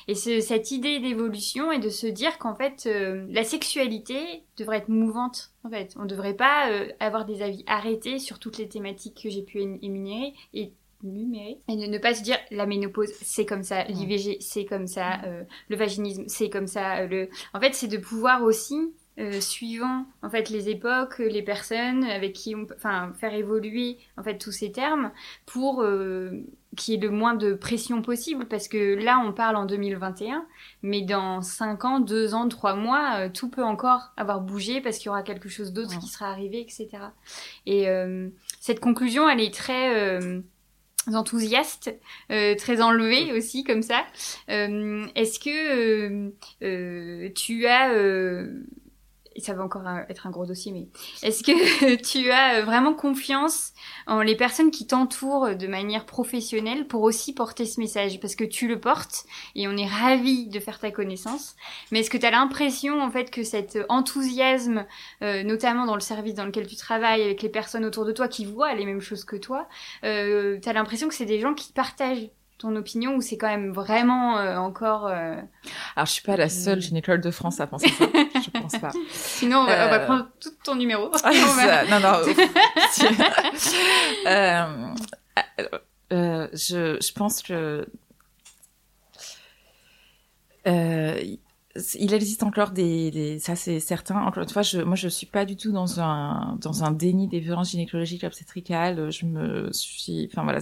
[0.07, 5.53] Et cette idée d'évolution est de se dire qu'en fait la sexualité devrait être mouvante
[5.63, 5.95] en fait.
[5.97, 9.59] On ne devrait pas avoir des avis arrêtés sur toutes les thématiques que j'ai pu
[9.59, 10.73] énumérer et
[11.03, 15.43] et ne, pas se dire la ménopause c'est comme ça, l'IVG c'est comme ça, euh,
[15.69, 16.99] le vaginisme c'est comme ça.
[16.99, 17.29] Euh, le...
[17.53, 22.33] En fait, c'est de pouvoir aussi, euh, suivant en fait les époques, les personnes avec
[22.33, 25.11] qui on, enfin, faire évoluer en fait tous ces termes
[25.45, 25.83] pour
[26.77, 28.45] qu'il y ait le moins de pression possible.
[28.47, 30.45] Parce que là on parle en 2021
[30.83, 35.07] mais dans 5 ans, 2 ans, 3 mois tout peut encore avoir bougé parce qu'il
[35.07, 36.89] y aura quelque chose d'autre qui sera arrivé etc
[37.65, 37.87] et
[38.59, 40.19] cette conclusion elle est très
[41.07, 41.93] enthousiastes,
[42.31, 44.05] euh, très enlevés aussi comme ça.
[44.49, 46.31] Euh, est-ce que
[46.63, 47.91] euh, tu as
[49.37, 50.87] ça va encore être un gros dossier, mais
[51.23, 53.71] est-ce que tu as euh, vraiment confiance
[54.07, 58.19] en les personnes qui t'entourent de manière professionnelle pour aussi porter ce message?
[58.19, 59.25] Parce que tu le portes
[59.55, 61.55] et on est ravis de faire ta connaissance.
[61.91, 64.85] Mais est-ce que tu as l'impression en fait que cet enthousiasme,
[65.21, 68.27] euh, notamment dans le service dans lequel tu travailles, avec les personnes autour de toi
[68.27, 69.67] qui voient les mêmes choses que toi,
[70.03, 72.29] euh, tu as l'impression que c'est des gens qui partagent
[72.61, 75.07] ton opinion ou c'est quand même vraiment euh, encore.
[75.07, 75.35] Euh,
[75.95, 78.05] Alors je suis pas la seule gynécologue de France à penser ça.
[78.73, 78.91] je pense pas.
[79.11, 81.11] Sinon on va, euh, prendre tout ton numéro.
[81.89, 82.21] non non.
[86.53, 87.85] je je pense que
[91.95, 94.21] il existe encore des, des ça c'est certain.
[94.23, 97.27] Encore une fois, je, moi je suis pas du tout dans un dans un déni
[97.27, 99.11] des violences gynécologiques obstétricales.
[99.11, 100.59] Je me suis, enfin voilà,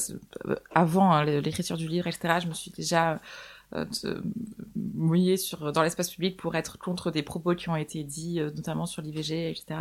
[0.74, 2.40] avant hein, l'écriture du livre, etc.
[2.44, 3.18] Je me suis déjà euh,
[5.00, 8.52] mouiller sur dans l'espace public pour être contre des propos qui ont été dits, euh,
[8.52, 9.80] notamment sur l'IVG, etc.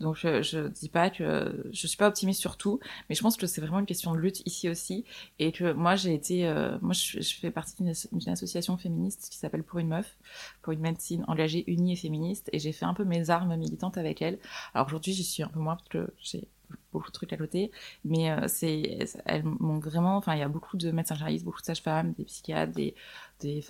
[0.00, 3.36] Donc je, je dis pas que je suis pas optimiste sur tout, mais je pense
[3.36, 5.04] que c'est vraiment une question de lutte ici aussi,
[5.38, 9.38] et que moi j'ai été, euh, moi je, je, fais partie d'une association féministe qui
[9.38, 10.16] s'appelle Pour une meuf,
[10.62, 13.98] pour une médecine engagée, unie et féministe, et j'ai fait un peu mes armes militantes
[13.98, 14.38] avec elle.
[14.74, 16.48] Alors aujourd'hui j'y suis un peu moins parce que j'ai
[16.92, 17.70] beaucoup de trucs à côté,
[18.04, 21.60] mais euh, c'est elles m'ont vraiment, enfin il y a beaucoup de médecins généralistes, beaucoup
[21.60, 22.94] de sages-femmes, des psychiatres, des,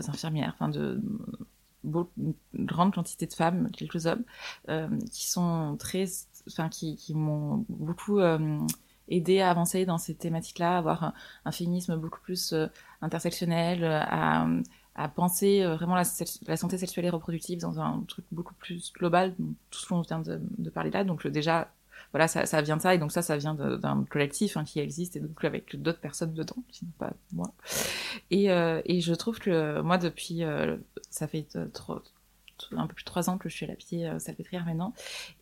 [0.09, 1.01] infirmières, enfin de
[1.85, 4.25] une grande quantité de femmes, quelques hommes,
[4.71, 6.07] euh, qui sont très,
[6.49, 8.59] enfin qui, m'ont beaucoup euh,
[9.09, 11.13] aidé à avancer dans ces thématiques-là, à avoir
[11.45, 12.55] un, féminisme beaucoup plus
[13.03, 16.05] intersectionnel, à penser vraiment la,
[16.47, 19.35] la, santé sexuelle et reproductive dans un truc beaucoup plus global,
[19.71, 21.05] tout ce qu'on vient de, de, parler là.
[21.05, 21.71] Donc déjà
[22.13, 24.81] voilà, ça, ça, vient de ça, et donc ça, ça vient d'un collectif hein, qui
[24.81, 27.53] existe, et donc avec d'autres personnes dedans, sinon pas moi.
[28.31, 30.77] Et, euh, et je trouve que moi, depuis, euh,
[31.11, 31.47] ça fait
[32.73, 34.93] un peu plus de trois ans que je suis à la pied euh, salpêtrière maintenant,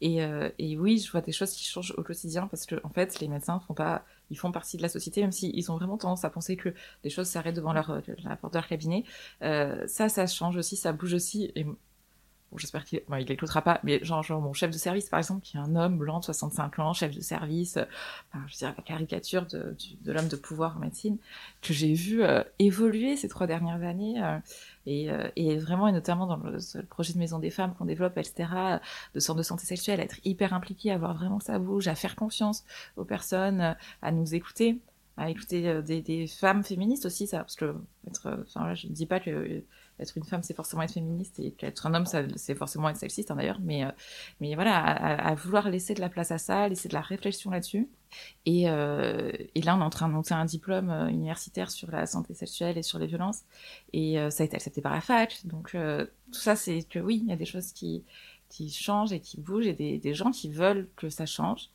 [0.01, 2.91] et, euh, et oui, je vois des choses qui changent au quotidien, parce que en
[2.91, 5.99] fait, les médecins font pas ils font partie de la société, même s'ils ont vraiment
[5.99, 6.71] tendance à penser que
[7.05, 9.05] les choses s'arrêtent devant leur, la porte de leur cabinet.
[9.43, 11.53] Euh, ça, ça change aussi, ça bouge aussi.
[11.55, 11.67] Et
[12.59, 15.57] j'espère qu'il bon, il écoutera pas, mais genre, mon chef de service, par exemple, qui
[15.57, 17.85] est un homme blanc de 65 ans, chef de service, euh,
[18.47, 21.19] je dirais la caricature de, l'homme de pouvoir en médecine,
[21.61, 26.37] que j'ai vu euh, évoluer ces trois dernières années, euh, et, vraiment, et notamment dans
[26.37, 28.49] le, projet de Maison des Femmes qu'on développe, etc.,
[29.15, 32.17] de centre de santé sexuelle, être hyper impliqué, à voir vraiment ça bouge, à faire
[32.17, 32.65] confiance
[32.97, 34.79] aux personnes, à nous écouter
[35.19, 37.75] à écouter des, femmes féministes aussi ça parce que
[38.25, 39.63] je ne dis pas que
[39.99, 43.31] être une femme, c'est forcément être féministe, et être un homme, c'est forcément être sexiste,
[43.31, 43.61] hein, d'ailleurs.
[43.61, 43.91] Mais, euh,
[44.41, 47.89] mais voilà, à, vouloir laisser de la place à ça, laisser de la réflexion là-dessus.
[48.47, 52.07] Et, euh, là, on est en train de monter un diplôme euh, universitaire sur la
[52.07, 53.43] santé sexuelle et sur les violences.
[53.93, 55.41] Et ça a été accepté par la fac.
[55.45, 58.05] Donc, tout ça, c'est que oui, il y a des choses qui,
[58.49, 61.71] qui changent et qui bougent, et des, des gens qui veulent que ça change.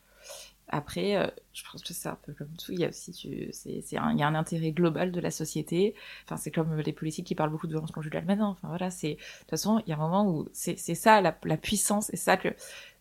[0.70, 2.74] Après, euh, je pense que c'est un peu comme tout.
[2.74, 5.20] Il y a aussi, tu, c'est, c'est un, il y a un intérêt global de
[5.22, 5.95] la société.
[6.26, 8.49] Enfin, c'est comme les politiques qui parlent beaucoup de violence conjugale maintenant.
[8.49, 11.22] Enfin voilà, c'est de toute façon, il y a un moment où c'est, c'est ça
[11.22, 12.49] la, puissance, et ça que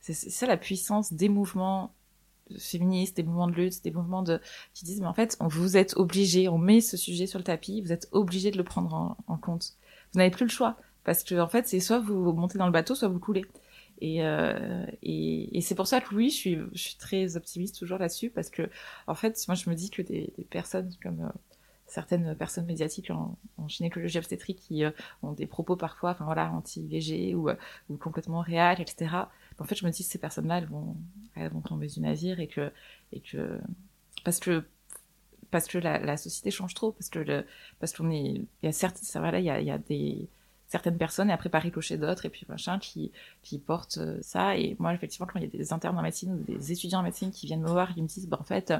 [0.00, 1.92] c'est, c'est ça la puissance des mouvements
[2.56, 4.40] féministes, des mouvements de lutte, des mouvements de
[4.72, 7.44] qui disent mais en fait, on, vous êtes obligé, on met ce sujet sur le
[7.44, 9.74] tapis, vous êtes obligé de le prendre en, en compte.
[10.12, 12.72] Vous n'avez plus le choix parce que en fait, c'est soit vous montez dans le
[12.72, 13.44] bateau, soit vous coulez.
[14.00, 17.78] Et, euh, et, et c'est pour ça que oui, je suis, je suis très optimiste
[17.78, 18.68] toujours là-dessus parce que,
[19.06, 21.28] en fait, moi je me dis que des, des personnes comme euh,
[21.86, 24.90] certaines personnes médiatiques en, en gynécologie obstétrique qui euh,
[25.22, 27.56] ont des propos parfois, enfin voilà, anti-VG ou, euh,
[27.88, 29.28] ou complètement réels, etc.
[29.58, 30.96] En fait, je me dis que ces personnes-là, elles vont,
[31.34, 32.72] elles vont tomber du navire et que,
[33.12, 33.58] et que,
[34.24, 34.64] parce que
[35.50, 37.44] parce que la, la société change trop, parce que
[37.78, 39.70] parce qu'on est, il y a certes, ça va là, il y a, il y
[39.70, 40.28] a des
[40.68, 43.12] certaines personnes et après par ricochet d'autres et puis machin qui
[43.42, 44.56] qui portent euh, ça.
[44.56, 47.02] Et moi effectivement quand il y a des internes en médecine ou des étudiants en
[47.02, 48.72] médecine qui viennent me voir qui me disent bah en fait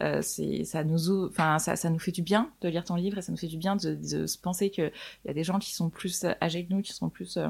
[0.00, 3.18] euh, c'est ça nous enfin ça ça nous fait du bien de lire ton livre
[3.18, 4.92] et ça nous fait du bien de, de se penser que
[5.24, 7.48] il y a des gens qui sont plus âgés que nous qui sont plus euh,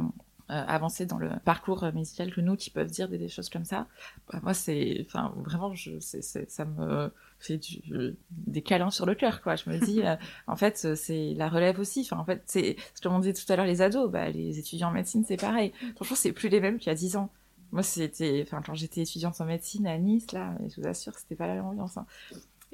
[0.49, 3.87] avancés dans le parcours médical que nous qui peuvent dire des, des choses comme ça.
[4.31, 9.15] Bah, moi c'est enfin vraiment je c'est ça me fait du, des câlins sur le
[9.15, 9.57] cœur quoi.
[9.57, 10.17] Je me dis euh,
[10.47, 12.01] en fait c'est la relève aussi.
[12.03, 14.11] Enfin en fait c'est ce que on disait tout à l'heure les ados.
[14.11, 15.73] Bah les étudiants en médecine c'est pareil.
[15.97, 17.31] Franchement c'est plus les mêmes qu'il y a dix ans.
[17.73, 21.35] Moi c'était enfin quand j'étais étudiante en médecine à Nice là je vous assure c'était
[21.35, 22.07] pas la même ambiance hein.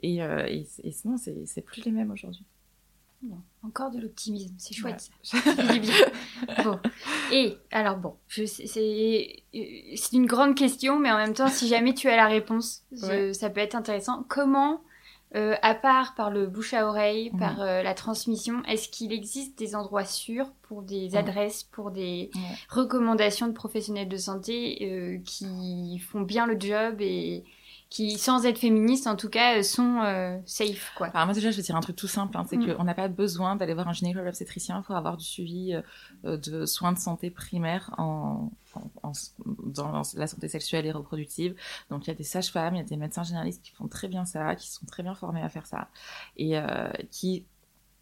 [0.03, 2.45] et, euh, et, et sinon c'est c'est plus les mêmes aujourd'hui
[3.63, 5.39] encore de l'optimisme, c'est chouette ça.
[6.65, 6.81] bon.
[7.33, 12.09] Et alors bon, c'est c'est une grande question, mais en même temps, si jamais tu
[12.09, 13.33] as la réponse, ouais.
[13.33, 14.25] ça peut être intéressant.
[14.29, 14.83] Comment,
[15.37, 17.39] euh, à part par le bouche à oreille, mmh.
[17.39, 21.17] par euh, la transmission, est-ce qu'il existe des endroits sûrs pour des mmh.
[21.17, 22.41] adresses, pour des mmh.
[22.69, 27.45] recommandations de professionnels de santé euh, qui font bien le job et
[27.93, 31.09] qui, sans être féministes, en tout cas, euh, sont euh, safe, quoi.
[31.09, 32.75] Alors moi déjà, je vais dire un truc tout simple, hein, c'est mm.
[32.75, 35.79] qu'on n'a pas besoin d'aller voir un gynécologue obstétricien pour avoir du suivi
[36.25, 39.13] euh, de soins de santé primaires en, en, en,
[39.67, 41.55] dans la santé sexuelle et reproductive.
[41.91, 44.09] Donc il y a des sages-femmes, il y a des médecins généralistes qui font très
[44.09, 45.89] bien ça, qui sont très bien formés à faire ça,
[46.39, 47.45] et euh, qui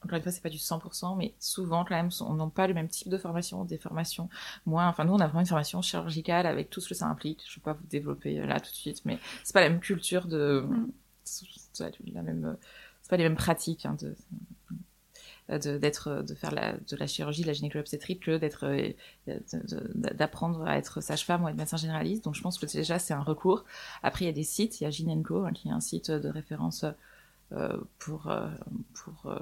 [0.04, 2.74] encore une fois, c'est pas du 100%, mais souvent, quand même, on n'a pas le
[2.74, 4.28] même type de formation, des formations
[4.64, 7.42] moins, enfin, nous, on a vraiment une formation chirurgicale avec tout ce que ça implique.
[7.46, 9.68] Je ne vais pas vous développer euh, là tout de suite, mais c'est pas la
[9.68, 11.84] même culture de, mm.
[12.14, 12.56] la même,
[13.02, 17.48] c'est pas les mêmes pratiques, hein, de, d'être de faire la, de la chirurgie de
[17.48, 18.92] la gynécologie obstétrique que d'être euh,
[19.94, 23.22] d'apprendre à être sage-femme ou être médecin généraliste donc je pense que déjà c'est un
[23.22, 23.64] recours
[24.04, 26.12] après il y a des sites il y a Gynenco hein, qui est un site
[26.12, 26.84] de référence
[27.52, 28.46] euh, pour euh,
[28.94, 29.36] pour euh,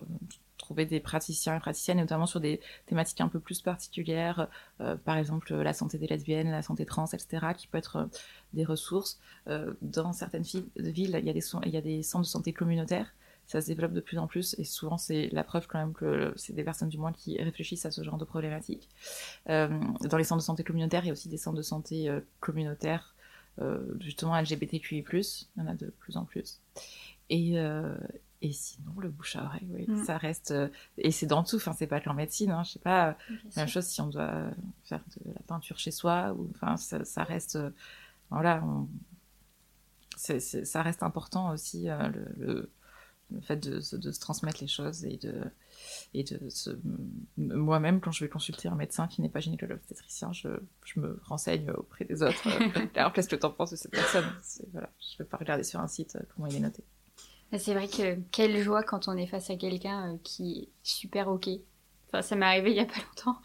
[0.59, 4.49] trouver des praticiens et praticiennes, notamment sur des thématiques un peu plus particulières,
[4.81, 8.07] euh, par exemple la santé des lesbiennes, la santé trans, etc., qui peut être euh,
[8.53, 9.19] des ressources.
[9.47, 13.15] Euh, dans certaines villes, il y, a des centres de santé communautaires,
[13.47, 16.35] ça se développe de plus en plus, et souvent c'est la preuve quand même que
[16.37, 18.91] c'est des personnes du moins qui réfléchissent à ce genre de problématiques.
[19.47, 23.15] Dans les centres de santé communautaires, il y a aussi des centres de santé communautaires,
[24.01, 26.61] justement LGBTQI+, il y en a de plus en plus.
[27.31, 27.57] Et,
[28.41, 30.05] et sinon, le bouche à oreille, oui, mm.
[30.05, 30.53] ça reste.
[30.53, 33.16] Euh, et c'est dans tout, enfin, c'est pas qu'en médecine, hein, je sais pas.
[33.28, 34.51] Bien même chose si on doit
[34.84, 37.57] faire de la peinture chez soi, ou enfin, ça, ça reste.
[37.57, 37.70] Euh,
[38.30, 38.89] voilà, on,
[40.16, 42.72] ça reste important aussi, euh, le, le,
[43.30, 45.34] le, fait de, de, de, se transmettre les choses et de.
[46.14, 46.70] Et de se...
[47.36, 50.49] moi-même, quand je vais consulter un médecin qui n'est pas gynécologue obstétricien, je,
[50.84, 52.47] je me renseigne auprès des autres.
[52.95, 54.26] Alors, qu'est-ce que tu en penses de cette personne?
[54.72, 56.84] Voilà, Je ne vais pas regarder sur un site comment il est noté.
[57.57, 61.28] C'est vrai que quelle joie quand on est face à quelqu'un euh, qui est super
[61.28, 61.49] ok.
[62.09, 63.38] Enfin, ça m'est arrivé il y a pas longtemps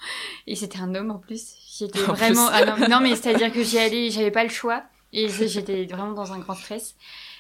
[0.47, 1.55] et c'était un homme en plus.
[1.77, 5.27] J'étais vraiment ah, non, non, mais c'est-à-dire que j'y allais, j'avais pas le choix et
[5.29, 6.95] j'étais vraiment dans un grand stress.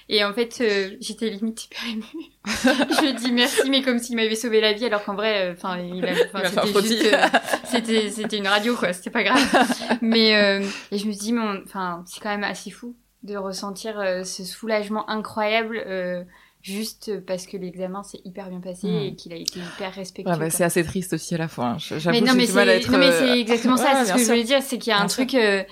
[0.09, 2.03] Et en fait, euh, j'étais limite super émue.
[2.45, 5.53] je lui dis merci, mais comme s'il m'avait sauvé la vie, alors qu'en vrai, euh,
[5.53, 7.27] enfin, il a, c'était juste, euh,
[7.63, 9.39] c'était, c'était une radio, quoi, c'était pas grave.
[10.01, 11.33] mais, euh, et je me dis,
[11.65, 13.95] enfin, c'est quand même assez fou de ressentir
[14.25, 15.77] ce soulagement incroyable,
[16.63, 19.03] juste parce que l'examen s'est hyper bien passé mmh.
[19.03, 20.31] et qu'il a été hyper respectueux.
[20.31, 21.75] Ouais, bah, c'est assez triste aussi à la fois.
[21.77, 21.77] Hein.
[22.07, 23.83] Mais non, mais c'est, non, mais c'est exactement ça.
[23.83, 24.27] Ouais, c'est ce que sûr.
[24.27, 25.27] je voulais dire, c'est qu'il y a bien un sûr.
[25.27, 25.35] truc.
[25.35, 25.63] Euh,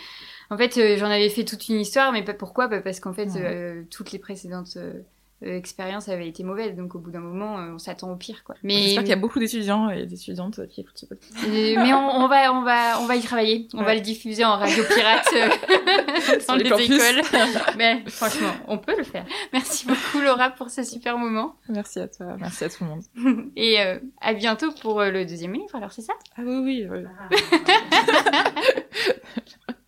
[0.51, 3.13] en fait, euh, j'en avais fait toute une histoire, mais pas pourquoi bah, Parce qu'en
[3.13, 3.37] fait, mmh.
[3.37, 4.99] euh, toutes les précédentes euh,
[5.41, 6.75] expérience avait été mauvaise.
[6.75, 8.55] Donc au bout d'un moment, euh, on s'attend au pire, quoi.
[8.63, 11.33] Mais j'espère qu'il y a beaucoup d'étudiants et d'étudiantes qui écoutent ce podcast.
[11.43, 13.67] Euh, mais on, on, va, on va, on va y travailler.
[13.73, 13.85] On ouais.
[13.85, 15.27] va le diffuser en radio pirate
[16.47, 17.21] dans les, les écoles.
[17.77, 19.25] mais franchement, on peut le faire.
[19.53, 21.55] Merci beaucoup Laura pour ce super moment.
[21.69, 22.37] Merci à toi.
[22.39, 23.51] Merci à tout le monde.
[23.55, 25.75] et euh, à bientôt pour le deuxième livre.
[25.75, 26.13] Alors c'est ça?
[26.37, 26.87] Ah oui, oui.
[26.89, 27.03] oui.
[27.19, 28.43] Ah.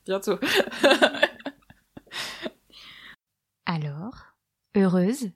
[0.05, 0.39] bientôt.
[3.65, 4.35] Alors,
[4.75, 5.31] heureuse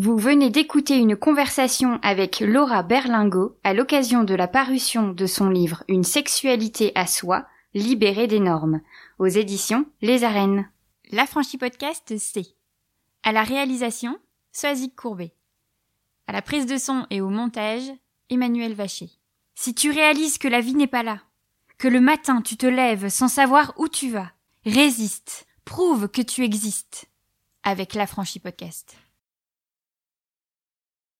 [0.00, 5.50] vous venez d'écouter une conversation avec Laura Berlingot à l'occasion de la parution de son
[5.50, 8.80] livre Une sexualité à soi, libérée des normes,
[9.18, 10.70] aux éditions Les Arènes.
[11.10, 12.46] La franchise podcast, c'est
[13.24, 14.16] à la réalisation,
[14.52, 15.34] Soazic Courbet.
[16.28, 17.90] À la prise de son et au montage,
[18.30, 19.10] Emmanuel Vacher.
[19.56, 21.22] Si tu réalises que la vie n'est pas là,
[21.76, 24.30] que le matin tu te lèves sans savoir où tu vas,
[24.64, 27.10] résiste, prouve que tu existes
[27.64, 28.96] avec la franchise podcast.